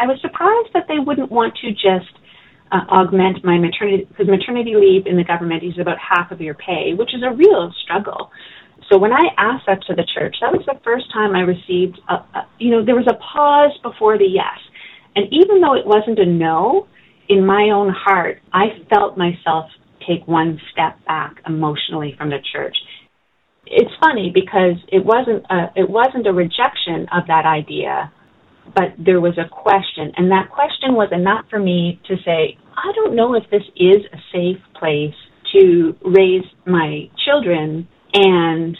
I 0.00 0.06
was 0.06 0.18
surprised 0.20 0.70
that 0.74 0.86
they 0.88 0.98
wouldn't 0.98 1.30
want 1.30 1.54
to 1.62 1.70
just 1.70 2.10
uh, 2.72 2.84
augment 2.88 3.44
my 3.44 3.58
maternity 3.58 4.06
because 4.08 4.28
maternity 4.28 4.74
leave 4.76 5.06
in 5.06 5.16
the 5.16 5.24
government 5.24 5.62
is 5.62 5.78
about 5.80 5.98
half 5.98 6.30
of 6.30 6.40
your 6.40 6.54
pay, 6.54 6.94
which 6.94 7.14
is 7.14 7.22
a 7.22 7.34
real 7.34 7.72
struggle. 7.82 8.30
So 8.90 8.98
when 8.98 9.12
I 9.12 9.28
asked 9.38 9.66
that 9.66 9.82
to 9.86 9.94
the 9.94 10.06
church, 10.14 10.36
that 10.40 10.52
was 10.52 10.64
the 10.66 10.78
first 10.82 11.12
time 11.12 11.36
I 11.36 11.40
received, 11.40 12.00
a, 12.08 12.14
a, 12.14 12.48
you 12.58 12.70
know, 12.70 12.84
there 12.84 12.96
was 12.96 13.06
a 13.08 13.14
pause 13.14 13.76
before 13.82 14.18
the 14.18 14.26
yes. 14.26 14.58
And 15.14 15.26
even 15.30 15.60
though 15.60 15.74
it 15.74 15.86
wasn't 15.86 16.18
a 16.18 16.26
no, 16.26 16.88
in 17.28 17.46
my 17.46 17.70
own 17.72 17.94
heart, 17.96 18.38
I 18.52 18.82
felt 18.92 19.16
myself 19.16 19.70
take 20.08 20.26
one 20.26 20.60
step 20.72 21.04
back 21.06 21.36
emotionally 21.46 22.14
from 22.18 22.30
the 22.30 22.38
church. 22.52 22.76
It's 23.66 23.90
funny 24.02 24.32
because 24.34 24.76
it 24.88 25.04
wasn't 25.04 25.44
a, 25.50 25.70
it 25.76 25.88
wasn't 25.88 26.26
a 26.26 26.32
rejection 26.32 27.06
of 27.12 27.28
that 27.28 27.46
idea, 27.46 28.12
but 28.74 28.94
there 28.98 29.20
was 29.20 29.38
a 29.38 29.48
question, 29.48 30.12
and 30.16 30.30
that 30.30 30.50
question 30.50 30.94
was 30.94 31.08
enough 31.12 31.44
for 31.50 31.58
me 31.58 32.00
to 32.08 32.16
say, 32.24 32.56
I 32.76 32.92
don't 32.94 33.14
know 33.14 33.34
if 33.34 33.44
this 33.50 33.62
is 33.76 34.02
a 34.12 34.18
safe 34.32 34.62
place 34.78 35.14
to 35.52 35.96
raise 36.02 36.44
my 36.66 37.10
children 37.24 37.88
and 38.14 38.76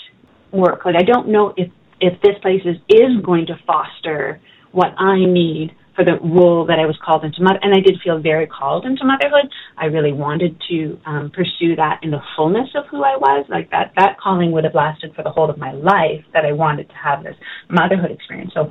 work. 0.52 0.84
Like 0.84 0.96
I 0.96 1.02
don't 1.02 1.28
know 1.28 1.54
if 1.56 1.70
if 2.00 2.20
this 2.22 2.36
place 2.40 2.62
is 2.64 2.76
is 2.88 3.20
going 3.24 3.46
to 3.46 3.54
foster 3.66 4.40
what 4.72 4.94
I 4.98 5.24
need 5.24 5.72
for 5.96 6.04
the 6.04 6.18
role 6.22 6.64
that 6.66 6.78
I 6.78 6.86
was 6.86 6.96
called 7.04 7.24
into 7.24 7.42
mother, 7.42 7.58
and 7.62 7.74
I 7.74 7.80
did 7.80 8.00
feel 8.02 8.20
very 8.20 8.46
called 8.46 8.86
into 8.86 9.04
motherhood. 9.04 9.50
I 9.76 9.86
really 9.86 10.12
wanted 10.12 10.56
to 10.70 10.98
um, 11.04 11.30
pursue 11.34 11.76
that 11.76 12.00
in 12.02 12.10
the 12.10 12.20
fullness 12.36 12.68
of 12.74 12.86
who 12.90 13.02
I 13.02 13.16
was. 13.16 13.44
Like 13.48 13.70
that, 13.70 13.92
that 13.96 14.18
calling 14.18 14.52
would 14.52 14.64
have 14.64 14.74
lasted 14.74 15.14
for 15.14 15.22
the 15.22 15.30
whole 15.30 15.50
of 15.50 15.58
my 15.58 15.72
life. 15.72 16.24
That 16.32 16.44
I 16.44 16.52
wanted 16.52 16.88
to 16.88 16.94
have 16.94 17.24
this 17.24 17.36
motherhood 17.68 18.12
experience. 18.12 18.52
So 18.54 18.70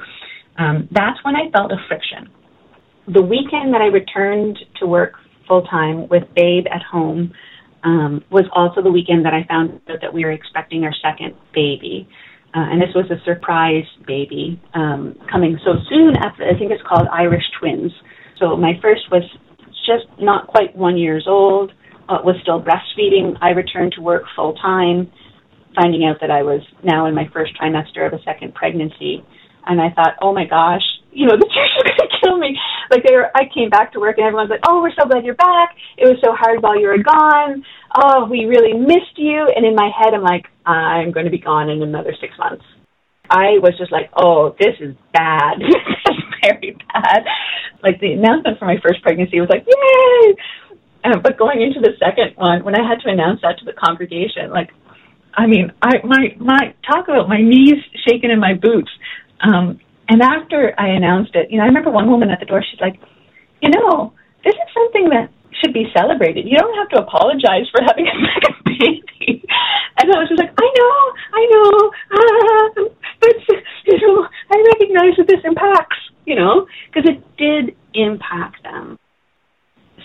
um, 0.60 0.88
that's 0.92 1.18
when 1.24 1.36
I 1.36 1.50
felt 1.52 1.72
a 1.72 1.78
friction. 1.88 2.30
The 3.08 3.22
weekend 3.22 3.74
that 3.74 3.82
I 3.82 3.88
returned 3.88 4.60
to 4.80 4.86
work 4.86 5.14
full 5.48 5.64
time 5.64 6.08
with 6.10 6.24
Babe 6.36 6.66
at 6.72 6.84
home 6.84 7.34
um, 7.84 8.24
was 8.30 8.46
also 8.54 8.82
the 8.82 8.92
weekend 8.92 9.26
that 9.26 9.34
I 9.34 9.46
found 9.48 9.82
out 9.90 10.02
that 10.02 10.14
we 10.14 10.26
were 10.26 10.32
expecting 10.32 10.84
our 10.84 10.94
second 11.02 11.34
baby. 11.54 12.08
Uh, 12.54 12.66
and 12.72 12.82
this 12.82 12.90
was 12.94 13.06
a 13.10 13.24
surprise 13.26 13.86
baby 14.06 14.62
um, 14.74 15.16
coming 15.32 15.58
so 15.64 15.74
soon 15.88 16.16
after, 16.18 16.44
I 16.44 16.58
think 16.58 16.72
it's 16.72 16.84
called 16.88 17.08
Irish 17.12 17.44
twins. 17.60 17.92
So 18.38 18.58
my 18.58 18.74
first 18.82 19.04
was 19.12 19.24
just 19.86 20.06
not 20.20 20.48
quite 20.48 20.76
one 20.76 20.98
years 20.98 21.26
old, 21.28 21.72
uh, 22.10 22.20
was 22.24 22.36
still 22.42 22.62
breastfeeding. 22.62 23.38
I 23.42 23.52
returned 23.52 23.94
to 23.94 24.02
work 24.02 24.24
full 24.36 24.56
time, 24.56 25.12
finding 25.76 26.06
out 26.06 26.18
that 26.22 26.32
I 26.32 26.44
was 26.44 26.62
now 26.84 27.06
in 27.06 27.16
my 27.16 27.30
first 27.32 27.54
trimester 27.60 28.06
of 28.06 28.14
a 28.14 28.22
second 28.24 28.56
pregnancy. 28.56 29.24
And 29.70 29.80
I 29.80 29.94
thought, 29.94 30.18
oh 30.22 30.34
my 30.34 30.46
gosh, 30.46 30.82
you 31.12 31.28
know, 31.28 31.38
the 31.40 31.46
church 31.46 31.74
is 31.78 31.84
going 31.86 32.10
to 32.10 32.18
kill 32.20 32.38
me. 32.38 32.58
Like 32.90 33.04
they 33.06 33.14
were, 33.14 33.30
I 33.38 33.46
came 33.54 33.70
back 33.70 33.94
to 33.94 34.00
work 34.00 34.18
and 34.18 34.26
everyone's 34.26 34.50
like, 34.50 34.66
oh, 34.68 34.82
we're 34.82 34.98
so 34.98 35.08
glad 35.08 35.24
you're 35.24 35.38
back. 35.38 35.78
It 35.98 36.10
was 36.10 36.18
so 36.24 36.34
hard 36.34 36.62
while 36.62 36.80
you 36.80 36.88
were 36.88 37.04
gone. 37.04 37.64
Oh, 37.96 38.26
we 38.26 38.46
really 38.46 38.74
missed 38.74 39.18
you. 39.18 39.46
And 39.46 39.66
in 39.66 39.76
my 39.76 39.90
head, 39.94 40.14
I'm 40.14 40.26
like, 40.26 40.46
I'm 40.66 41.12
going 41.12 41.26
to 41.26 41.32
be 41.32 41.40
gone 41.40 41.70
in 41.70 41.82
another 41.82 42.14
six 42.20 42.34
months. 42.38 42.66
I 43.30 43.62
was 43.62 43.78
just 43.78 43.92
like, 43.92 44.10
oh, 44.18 44.56
this 44.60 44.74
is 44.82 44.96
bad. 45.14 45.60
this 45.62 46.18
is 46.18 46.24
very 46.42 46.76
bad. 46.94 47.22
Like 47.84 48.02
the 48.02 48.14
announcement 48.14 48.58
for 48.58 48.66
my 48.66 48.78
first 48.82 49.02
pregnancy 49.04 49.40
was 49.40 49.50
like, 49.50 49.66
yay! 49.70 50.36
Uh, 51.04 51.18
but 51.22 51.38
going 51.38 51.62
into 51.62 51.80
the 51.80 51.94
second 52.00 52.36
one, 52.36 52.66
when 52.66 52.76
I 52.76 52.84
had 52.84 53.00
to 53.06 53.10
announce 53.10 53.42
that 53.42 53.60
to 53.60 53.66
the 53.66 53.74
congregation, 53.74 54.50
like, 54.50 54.72
I 55.34 55.46
mean, 55.46 55.72
I 55.82 56.02
my 56.04 56.36
my 56.40 56.74
talk 56.90 57.08
about 57.08 57.30
my 57.30 57.40
knees 57.40 57.78
shaking 58.08 58.32
in 58.32 58.40
my 58.40 58.56
boots. 58.56 58.90
Um, 59.42 59.80
and 60.08 60.22
after 60.22 60.74
I 60.78 60.90
announced 60.90 61.36
it, 61.36 61.52
you 61.52 61.58
know, 61.58 61.64
I 61.64 61.68
remember 61.68 61.92
one 61.92 62.10
woman 62.10 62.30
at 62.30 62.40
the 62.40 62.46
door. 62.46 62.64
She's 62.64 62.82
like, 62.82 63.00
you 63.62 63.70
know, 63.70 64.14
this 64.44 64.54
is 64.54 64.70
something 64.74 65.10
that 65.10 65.30
should 65.62 65.74
be 65.74 65.86
celebrated. 65.96 66.46
You 66.48 66.58
don't 66.58 66.76
have 66.78 66.90
to 66.90 67.02
apologize 67.04 67.70
for 67.72 67.82
having 67.86 68.08
a 68.08 68.16
second 68.34 68.56
baby. 68.66 69.44
And 70.00 70.12
I 70.12 70.18
was 70.18 70.30
just 70.30 70.40
like, 70.40 70.54
I 70.56 70.68
know, 70.80 70.96
I 71.36 71.44
know, 71.52 71.72
ah, 72.12 72.70
but 73.20 73.36
you 73.86 74.00
know, 74.00 74.28
I 74.50 74.58
recognize 74.74 75.18
that 75.18 75.28
this 75.28 75.44
impacts, 75.44 75.98
you 76.26 76.36
know, 76.36 76.68
because 76.88 77.10
it 77.10 77.20
did 77.38 77.76
impact 77.94 78.64
them. 78.64 78.98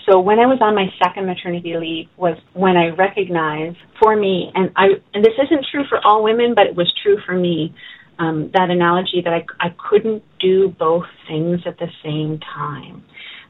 So 0.05 0.19
when 0.19 0.37
I 0.37 0.45
was 0.45 0.59
on 0.61 0.75
my 0.75 0.87
second 1.01 1.25
maternity 1.25 1.73
leave 1.77 2.07
was 2.17 2.37
when 2.53 2.77
I 2.77 2.89
recognized 2.89 3.77
for 3.99 4.15
me, 4.15 4.51
and 4.53 4.69
I, 4.75 5.01
and 5.13 5.23
this 5.23 5.33
isn't 5.41 5.65
true 5.71 5.83
for 5.89 5.99
all 6.05 6.23
women, 6.23 6.53
but 6.55 6.67
it 6.67 6.75
was 6.75 6.91
true 7.01 7.17
for 7.25 7.33
me 7.33 7.73
um, 8.19 8.51
that 8.53 8.69
analogy 8.69 9.21
that 9.23 9.33
I, 9.33 9.45
I 9.59 9.75
couldn't 9.89 10.23
do 10.39 10.69
both 10.69 11.05
things 11.27 11.61
at 11.65 11.77
the 11.77 11.87
same 12.03 12.39
time. 12.39 13.03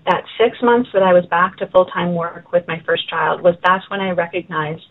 That 0.06 0.24
six 0.40 0.58
months 0.62 0.90
that 0.94 1.02
I 1.02 1.14
was 1.14 1.26
back 1.26 1.58
to 1.58 1.68
full 1.68 1.86
time 1.86 2.14
work 2.14 2.52
with 2.52 2.68
my 2.68 2.82
first 2.86 3.10
child 3.10 3.42
was 3.42 3.56
that's 3.64 3.90
when 3.90 4.02
I 4.02 4.12
recognized 4.12 4.84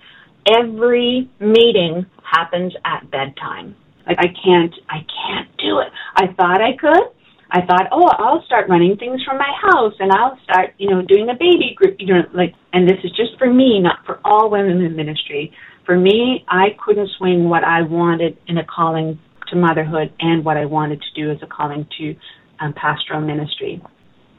every 0.53 1.31
meeting 1.41 2.07
happens 2.23 2.75
at 2.85 3.11
bedtime. 3.11 3.77
Like 4.07 4.19
I 4.19 4.29
can't, 4.45 4.75
I 4.89 4.99
can't 4.99 5.49
do 5.59 5.79
it. 5.81 5.89
I 6.17 6.27
thought 6.35 6.61
I 6.61 6.77
could. 6.77 7.15
I 7.51 7.65
thought, 7.67 7.87
oh, 7.93 8.09
I'll 8.19 8.43
start 8.47 8.69
running 8.69 8.97
things 8.97 9.23
from 9.23 9.39
my 9.39 9.53
house 9.63 9.95
and 10.01 10.11
I'll 10.11 10.39
start, 10.43 10.75
you 10.79 10.91
know, 10.91 11.03
doing 11.03 11.29
a 11.29 11.35
baby 11.35 11.75
group, 11.77 11.97
you 12.01 12.07
know, 12.07 12.23
like, 12.35 12.53
and 12.73 12.89
this 12.89 12.99
is 13.05 13.13
just 13.13 13.39
for 13.39 13.53
me, 13.53 13.79
not 13.79 14.05
for 14.05 14.19
all 14.25 14.51
women 14.51 14.83
in 14.83 14.97
ministry. 14.97 15.53
For 15.87 15.97
me, 15.97 16.45
I 16.49 16.71
couldn't 16.85 17.11
swing 17.17 17.49
what 17.49 17.63
I 17.63 17.83
wanted 17.83 18.39
in 18.49 18.59
a 18.59 18.65
calling 18.65 19.21
to 19.49 19.57
motherhood 19.57 20.13
and 20.21 20.45
what 20.45 20.57
I 20.57 20.65
wanted 20.65 21.03
to 21.03 21.23
do 21.23 21.31
as 21.31 21.39
a 21.43 21.47
calling 21.47 21.87
to 21.99 22.15
um, 22.61 22.75
pastoral 22.75 23.21
ministry. 23.21 23.83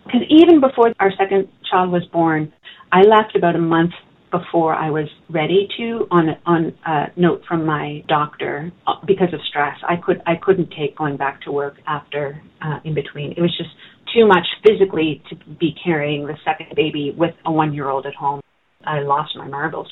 Because 0.05 0.21
even 0.29 0.61
before 0.61 0.93
our 0.99 1.11
second 1.17 1.47
child 1.69 1.91
was 1.91 2.03
born, 2.11 2.53
I 2.91 3.01
left 3.01 3.35
about 3.35 3.55
a 3.55 3.59
month 3.59 3.91
before 4.31 4.73
I 4.73 4.89
was 4.89 5.07
ready 5.29 5.67
to 5.77 6.07
on 6.11 6.29
a, 6.29 6.39
on 6.45 6.73
a 6.85 7.05
note 7.15 7.41
from 7.47 7.65
my 7.65 8.03
doctor 8.07 8.71
uh, 8.85 8.93
because 9.05 9.33
of 9.33 9.39
stress. 9.47 9.77
I 9.87 9.95
could 9.95 10.21
I 10.25 10.33
couldn't 10.41 10.71
take 10.77 10.97
going 10.97 11.17
back 11.17 11.41
to 11.43 11.51
work 11.51 11.75
after 11.87 12.41
uh, 12.61 12.79
in 12.83 12.93
between. 12.93 13.31
It 13.31 13.41
was 13.41 13.55
just 13.57 13.69
too 14.13 14.27
much 14.27 14.45
physically 14.65 15.23
to 15.29 15.35
be 15.59 15.73
carrying 15.83 16.27
the 16.27 16.35
second 16.43 16.75
baby 16.75 17.13
with 17.17 17.33
a 17.45 17.51
one 17.51 17.73
year 17.73 17.89
old 17.89 18.05
at 18.05 18.13
home. 18.13 18.41
I 18.85 18.99
lost 18.99 19.35
my 19.35 19.47
marbles 19.47 19.91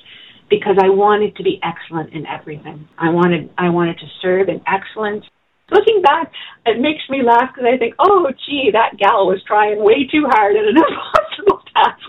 because 0.49 0.77
I 0.82 0.89
wanted 0.89 1.36
to 1.38 1.43
be 1.43 1.60
excellent 1.63 2.13
in 2.13 2.25
everything. 2.25 2.88
I 2.97 3.10
wanted 3.10 3.49
I 3.58 3.69
wanted 3.69 3.97
to 3.99 4.08
serve 4.21 4.49
in 4.49 4.62
excellence. 4.67 5.25
Looking 5.71 6.01
back, 6.01 6.32
it 6.65 6.79
makes 6.79 7.01
me 7.10 7.23
laugh 7.23 7.49
because 7.53 7.67
I 7.73 7.77
think, 7.77 7.95
oh, 7.97 8.27
gee, 8.45 8.69
that 8.73 8.97
gal 8.99 9.25
was 9.25 9.41
trying 9.47 9.82
way 9.84 10.06
too 10.12 10.27
hard 10.29 10.56
at 10.56 10.65
an 10.65 10.77
impossible 10.77 11.63
task. 11.73 12.08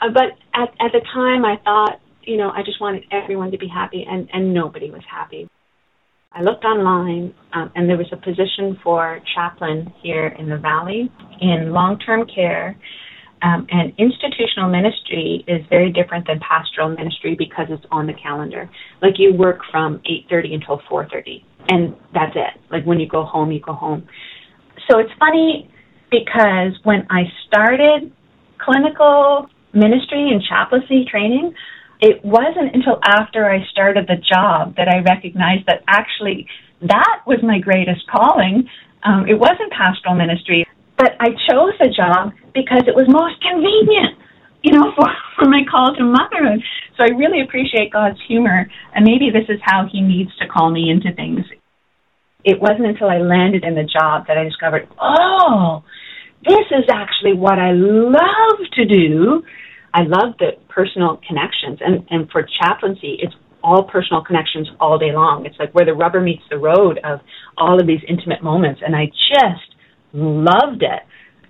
Uh, 0.00 0.08
but 0.12 0.38
at 0.54 0.70
at 0.80 0.92
the 0.92 1.02
time, 1.12 1.44
I 1.44 1.56
thought, 1.64 2.00
you 2.22 2.36
know, 2.36 2.50
I 2.50 2.62
just 2.62 2.80
wanted 2.80 3.04
everyone 3.10 3.50
to 3.50 3.58
be 3.58 3.68
happy, 3.68 4.06
and 4.08 4.28
and 4.32 4.54
nobody 4.54 4.90
was 4.90 5.02
happy. 5.10 5.48
I 6.32 6.42
looked 6.42 6.64
online, 6.64 7.34
um, 7.54 7.72
and 7.74 7.88
there 7.88 7.96
was 7.96 8.12
a 8.12 8.16
position 8.16 8.78
for 8.84 9.20
chaplain 9.34 9.92
here 10.02 10.28
in 10.38 10.50
the 10.50 10.58
valley 10.58 11.10
in 11.40 11.72
long-term 11.72 12.26
care 12.26 12.76
um, 13.42 13.66
and 13.70 13.92
institutional 13.98 14.70
ministry 14.70 15.44
is 15.46 15.64
very 15.68 15.92
different 15.92 16.26
than 16.26 16.40
pastoral 16.40 16.88
ministry 16.88 17.34
because 17.36 17.66
it's 17.68 17.84
on 17.90 18.06
the 18.06 18.14
calendar. 18.14 18.68
Like 19.02 19.14
you 19.18 19.34
work 19.34 19.60
from 19.70 20.00
8:30 20.04 20.54
until 20.54 20.80
4:30, 20.88 21.42
and 21.68 21.94
that's 22.14 22.34
it. 22.34 22.60
Like 22.70 22.84
when 22.84 22.98
you 22.98 23.08
go 23.08 23.24
home, 23.24 23.52
you 23.52 23.60
go 23.60 23.72
home. 23.72 24.08
So 24.90 24.98
it's 24.98 25.12
funny 25.18 25.70
because 26.10 26.72
when 26.84 27.06
I 27.10 27.24
started 27.46 28.12
clinical 28.58 29.48
ministry 29.72 30.30
and 30.30 30.42
chaplaincy 30.42 31.04
training, 31.04 31.54
it 32.00 32.24
wasn't 32.24 32.74
until 32.74 32.98
after 33.04 33.50
I 33.50 33.66
started 33.70 34.06
the 34.06 34.16
job 34.16 34.76
that 34.76 34.88
I 34.88 35.00
recognized 35.00 35.66
that 35.66 35.82
actually 35.88 36.46
that 36.82 37.22
was 37.26 37.38
my 37.42 37.58
greatest 37.58 38.06
calling. 38.06 38.68
Um, 39.02 39.26
it 39.28 39.38
wasn't 39.38 39.72
pastoral 39.72 40.14
ministry. 40.14 40.66
But 40.96 41.12
I 41.20 41.28
chose 41.48 41.76
the 41.78 41.92
job 41.92 42.32
because 42.54 42.84
it 42.88 42.96
was 42.96 43.06
most 43.08 43.36
convenient, 43.44 44.16
you 44.62 44.72
know, 44.72 44.92
for, 44.96 45.08
for 45.36 45.48
my 45.48 45.62
call 45.70 45.94
to 45.94 46.04
motherhood. 46.04 46.62
So 46.96 47.04
I 47.04 47.16
really 47.16 47.42
appreciate 47.42 47.92
God's 47.92 48.18
humor, 48.26 48.66
and 48.94 49.04
maybe 49.04 49.30
this 49.30 49.48
is 49.48 49.60
how 49.62 49.88
He 49.90 50.00
needs 50.00 50.34
to 50.38 50.48
call 50.48 50.70
me 50.70 50.90
into 50.90 51.12
things. 51.14 51.44
It 52.44 52.60
wasn't 52.60 52.86
until 52.86 53.10
I 53.10 53.18
landed 53.18 53.64
in 53.64 53.74
the 53.74 53.84
job 53.84 54.26
that 54.28 54.38
I 54.38 54.44
discovered, 54.44 54.88
oh, 55.00 55.82
this 56.44 56.66
is 56.70 56.84
actually 56.92 57.34
what 57.34 57.58
I 57.58 57.72
love 57.72 58.58
to 58.74 58.84
do. 58.84 59.42
I 59.92 60.02
love 60.02 60.38
the 60.38 60.52
personal 60.68 61.20
connections. 61.26 61.80
And, 61.80 62.06
and 62.10 62.30
for 62.30 62.46
chaplaincy, 62.62 63.18
it's 63.20 63.34
all 63.64 63.82
personal 63.82 64.22
connections 64.22 64.68
all 64.78 64.96
day 64.96 65.12
long. 65.12 65.44
It's 65.44 65.58
like 65.58 65.74
where 65.74 65.84
the 65.84 65.94
rubber 65.94 66.20
meets 66.20 66.44
the 66.48 66.58
road 66.58 67.00
of 67.02 67.20
all 67.58 67.80
of 67.80 67.86
these 67.86 68.00
intimate 68.06 68.42
moments. 68.42 68.80
And 68.84 68.94
I 68.94 69.06
just 69.06 69.75
loved 70.16 70.82
it 70.82 71.02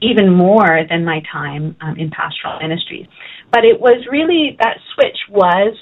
even 0.02 0.32
more 0.32 0.80
than 0.90 1.04
my 1.04 1.22
time 1.32 1.76
um, 1.80 1.96
in 1.96 2.10
pastoral 2.10 2.58
ministries. 2.60 3.06
But 3.52 3.64
it 3.64 3.80
was 3.80 4.06
really 4.10 4.56
that 4.60 4.76
switch 4.94 5.16
was 5.30 5.74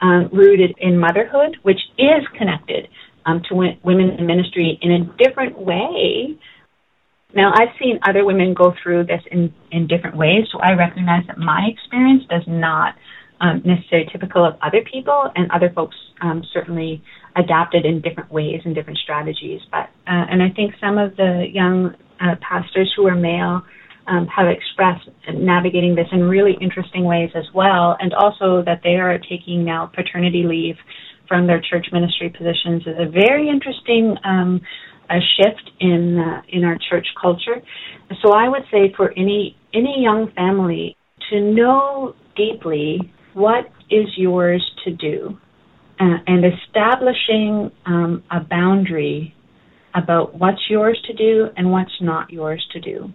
um, 0.00 0.30
rooted 0.32 0.74
in 0.78 0.98
motherhood, 0.98 1.58
which 1.62 1.80
is 1.98 2.24
connected 2.38 2.88
um, 3.26 3.42
to 3.48 3.50
w- 3.50 3.76
women 3.84 4.10
in 4.10 4.26
ministry 4.26 4.78
in 4.80 4.92
a 4.92 5.04
different 5.22 5.58
way. 5.58 6.38
Now, 7.34 7.52
I've 7.54 7.76
seen 7.78 8.00
other 8.02 8.24
women 8.24 8.54
go 8.54 8.74
through 8.82 9.04
this 9.04 9.20
in, 9.30 9.54
in 9.70 9.86
different 9.86 10.16
ways, 10.16 10.46
so 10.50 10.58
I 10.58 10.72
recognize 10.72 11.26
that 11.28 11.38
my 11.38 11.68
experience 11.70 12.24
does 12.28 12.42
not 12.46 12.94
um, 13.40 13.62
necessarily 13.64 14.08
typical 14.10 14.44
of 14.44 14.54
other 14.62 14.82
people, 14.90 15.30
and 15.34 15.50
other 15.50 15.70
folks 15.74 15.96
um, 16.20 16.42
certainly 16.52 17.02
adapted 17.36 17.86
in 17.86 18.00
different 18.00 18.30
ways 18.30 18.60
and 18.64 18.74
different 18.74 18.98
strategies. 18.98 19.60
But 19.70 19.88
uh, 20.06 20.26
and 20.30 20.42
I 20.42 20.50
think 20.50 20.74
some 20.80 20.98
of 20.98 21.16
the 21.16 21.46
young 21.50 21.94
uh, 22.20 22.34
pastors 22.40 22.92
who 22.96 23.06
are 23.06 23.16
male 23.16 23.62
um, 24.06 24.26
have 24.26 24.48
expressed 24.48 25.08
navigating 25.32 25.94
this 25.94 26.08
in 26.12 26.24
really 26.24 26.56
interesting 26.60 27.04
ways 27.04 27.30
as 27.34 27.44
well, 27.54 27.96
and 28.00 28.12
also 28.14 28.62
that 28.64 28.80
they 28.82 28.96
are 28.96 29.18
taking 29.18 29.64
now 29.64 29.86
paternity 29.86 30.42
leave 30.44 30.76
from 31.28 31.46
their 31.46 31.60
church 31.60 31.86
ministry 31.92 32.28
positions 32.28 32.82
is 32.82 32.96
a 32.98 33.08
very 33.08 33.48
interesting 33.48 34.16
um, 34.24 34.60
a 35.10 35.18
shift 35.36 35.70
in 35.80 36.18
uh, 36.18 36.42
in 36.48 36.64
our 36.64 36.78
church 36.88 37.06
culture. 37.20 37.62
So 38.22 38.32
I 38.32 38.48
would 38.48 38.64
say 38.70 38.92
for 38.96 39.12
any 39.12 39.56
any 39.72 40.02
young 40.02 40.32
family 40.34 40.96
to 41.30 41.40
know 41.40 42.14
deeply 42.36 43.12
what 43.34 43.70
is 43.90 44.06
yours 44.16 44.64
to 44.84 44.90
do 44.92 45.38
uh, 46.00 46.16
and 46.26 46.44
establishing 46.44 47.70
um, 47.86 48.22
a 48.30 48.40
boundary 48.40 49.34
about 49.94 50.34
what's 50.38 50.62
yours 50.68 51.00
to 51.06 51.12
do 51.14 51.48
and 51.56 51.70
what's 51.70 52.00
not 52.00 52.30
yours 52.30 52.66
to 52.72 52.80
do. 52.80 53.12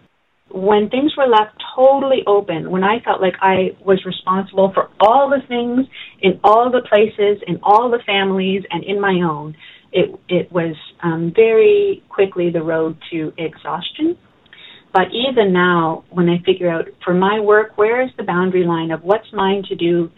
When 0.52 0.90
things 0.90 1.12
were 1.18 1.28
left 1.28 1.56
totally 1.76 2.24
open, 2.28 2.70
when 2.70 2.84
I 2.84 3.00
felt 3.04 3.20
like 3.20 3.34
I 3.42 3.76
was 3.84 4.04
responsible 4.06 4.72
for 4.74 4.90
all 5.00 5.30
the 5.30 5.46
things 5.48 5.88
in 6.22 6.40
all 6.44 6.72
the 6.72 6.82
places, 6.88 7.42
in 7.48 7.60
all 7.64 7.90
the 7.90 8.04
families, 8.06 8.64
and 8.70 8.84
in 8.84 9.02
my 9.02 9.22
own, 9.28 9.56
it, 9.92 10.18
it 10.30 10.52
was 10.52 10.76
um, 11.04 11.34
very 11.36 12.04
quickly 12.10 12.52
the 12.52 12.62
road 12.62 12.98
to 13.12 13.34
exhaustion. 13.38 14.18
But 14.94 15.08
even 15.12 15.52
now, 15.52 16.06
when 16.10 16.30
I 16.30 16.38
figure 16.46 16.70
out 16.70 16.86
for 17.04 17.14
my 17.14 17.40
work, 17.40 17.78
where 17.78 18.02
is 18.02 18.12
the 18.16 18.24
boundary 18.24 18.66
line 18.66 18.92
of 18.92 19.04
what's 19.04 19.28
mine 19.34 19.64
to 19.68 19.76
do 19.76 20.10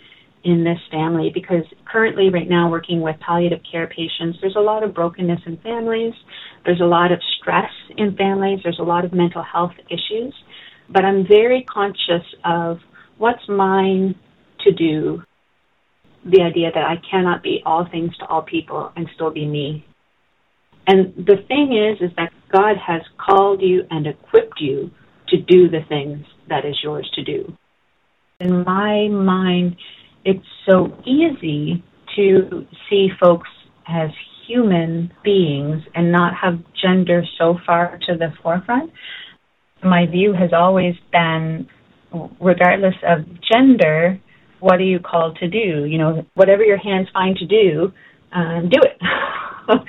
in 0.48 0.64
this 0.64 0.80
family? 0.90 1.30
Because 1.34 1.64
currently, 1.86 2.30
right 2.30 2.50
now, 2.50 2.70
working 2.70 3.02
with 3.02 3.20
palliative 3.20 3.60
care 3.70 3.88
patients, 3.88 4.40
there's 4.42 4.56
a 4.56 4.62
lot 4.62 4.84
of 4.84 4.94
brokenness 4.94 5.42
in 5.46 5.58
families, 5.58 6.14
there's 6.66 6.82
a 6.82 6.86
lot 6.86 7.12
of 7.12 7.20
stress 7.40 7.72
in 7.98 8.16
families, 8.16 8.60
there's 8.64 8.80
a 8.80 8.84
lot 8.84 9.06
of 9.06 9.14
mental 9.14 9.44
health 9.44 9.74
issues. 9.90 10.34
But 10.90 11.06
I'm 11.06 11.28
very 11.28 11.64
conscious 11.64 12.26
of 12.46 12.80
what's 13.18 13.48
mine 13.48 14.16
to 14.62 14.72
do. 14.72 15.24
The 16.26 16.42
idea 16.42 16.72
that 16.74 16.84
I 16.84 16.96
cannot 17.10 17.44
be 17.44 17.62
all 17.66 17.86
things 17.90 18.16
to 18.18 18.26
all 18.26 18.42
people 18.42 18.92
and 18.96 19.08
still 19.16 19.32
be 19.32 19.46
me 19.46 19.86
and 20.88 21.14
the 21.18 21.36
thing 21.50 21.76
is, 21.76 22.02
is 22.02 22.16
that 22.16 22.32
God 22.50 22.78
has 22.78 23.02
called 23.18 23.62
you 23.62 23.86
and 23.92 24.08
equipped 24.08 24.62
you 24.62 24.90
to 25.28 25.38
do 25.38 25.68
the 25.68 25.82
things 25.90 26.26
that 26.48 26.66
is 26.66 26.78
yours 26.82 27.10
to 27.16 27.24
do. 27.24 27.54
In 28.40 28.64
my 28.64 29.10
mind, 29.10 29.76
it's 30.26 30.46
so 30.70 30.98
easy 31.06 31.84
to 32.16 32.66
see 32.90 33.10
folks 33.20 33.50
as 33.88 34.10
human 34.48 35.12
beings 35.24 35.82
and 35.94 36.12
not 36.12 36.34
have 36.42 36.60
gender 36.82 37.24
so 37.38 37.58
far 37.66 38.00
to 38.08 38.18
the 38.18 38.34
forefront. 38.42 38.92
My 39.84 40.06
view 40.06 40.34
has 40.34 40.52
always 40.54 40.96
been, 41.12 41.68
regardless 42.40 42.96
of 43.08 43.26
gender, 43.42 44.20
what 44.60 44.76
are 44.76 44.86
you 44.86 45.00
called 45.00 45.38
to 45.38 45.48
do? 45.48 45.86
You 45.86 45.98
know, 45.98 46.26
whatever 46.34 46.64
your 46.64 46.78
hands 46.78 47.08
find 47.14 47.36
to 47.38 47.46
do, 47.46 47.92
um, 48.34 48.70
do 48.70 48.80
it. 48.82 48.98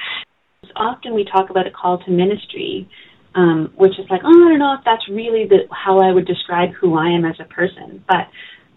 often 0.78 1.14
we 1.14 1.24
talk 1.24 1.50
about 1.50 1.66
a 1.66 1.70
call 1.70 1.98
to 1.98 2.10
ministry, 2.10 2.88
um, 3.34 3.72
which 3.76 3.98
is 3.98 4.06
like, 4.08 4.20
oh, 4.24 4.28
I 4.28 4.50
don't 4.50 4.58
know 4.58 4.74
if 4.78 4.84
that's 4.84 5.08
really 5.10 5.46
the 5.46 5.68
how 5.70 5.98
I 5.98 6.12
would 6.12 6.26
describe 6.26 6.70
who 6.80 6.96
I 6.96 7.08
am 7.10 7.24
as 7.24 7.36
a 7.40 7.44
person. 7.44 8.04
But 8.06 8.28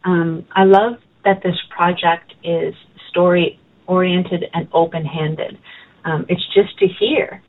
um, 0.04 0.46
I 0.54 0.64
love 0.66 0.94
that 1.23 1.41
this 1.43 1.55
project 1.69 2.34
is 2.43 2.73
story 3.10 3.60
oriented 3.88 4.45
and 4.53 4.67
open 4.73 5.05
handed. 5.05 5.57
Um, 6.05 6.25
it's 6.29 6.45
just 6.53 6.77
to 6.79 6.88
hear. 6.88 7.41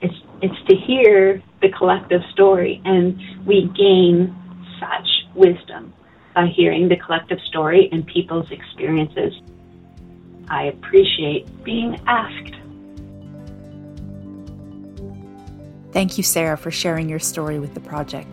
It's 0.00 0.14
it's 0.42 0.68
to 0.68 0.76
hear 0.76 1.42
the 1.62 1.70
collective 1.70 2.20
story, 2.32 2.82
and 2.84 3.18
we 3.46 3.70
gain 3.76 4.34
such 4.78 5.08
wisdom 5.34 5.94
by 6.34 6.46
hearing 6.46 6.88
the 6.88 6.96
collective 6.96 7.38
story 7.48 7.88
and 7.92 8.06
people's 8.06 8.50
experiences. 8.50 9.32
I 10.48 10.64
appreciate 10.64 11.48
being 11.64 11.98
asked 12.06 12.56
Thank 15.96 16.18
you, 16.18 16.24
Sarah, 16.24 16.58
for 16.58 16.70
sharing 16.70 17.08
your 17.08 17.18
story 17.18 17.58
with 17.58 17.72
the 17.72 17.80
project. 17.80 18.28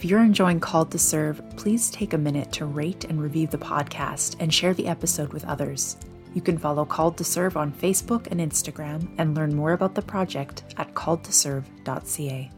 If 0.00 0.06
you're 0.06 0.22
enjoying 0.22 0.60
Called 0.60 0.90
to 0.92 0.98
Serve, 0.98 1.42
please 1.58 1.90
take 1.90 2.14
a 2.14 2.18
minute 2.18 2.50
to 2.52 2.64
rate 2.64 3.04
and 3.04 3.20
review 3.20 3.46
the 3.46 3.58
podcast 3.58 4.34
and 4.40 4.52
share 4.52 4.72
the 4.72 4.86
episode 4.86 5.34
with 5.34 5.44
others. 5.44 5.98
You 6.32 6.40
can 6.40 6.56
follow 6.56 6.86
Called 6.86 7.18
to 7.18 7.24
Serve 7.24 7.58
on 7.58 7.70
Facebook 7.70 8.26
and 8.30 8.40
Instagram 8.40 9.06
and 9.18 9.34
learn 9.34 9.54
more 9.54 9.74
about 9.74 9.94
the 9.94 10.00
project 10.00 10.64
at 10.78 10.94
calledtoserve.ca. 10.94 12.50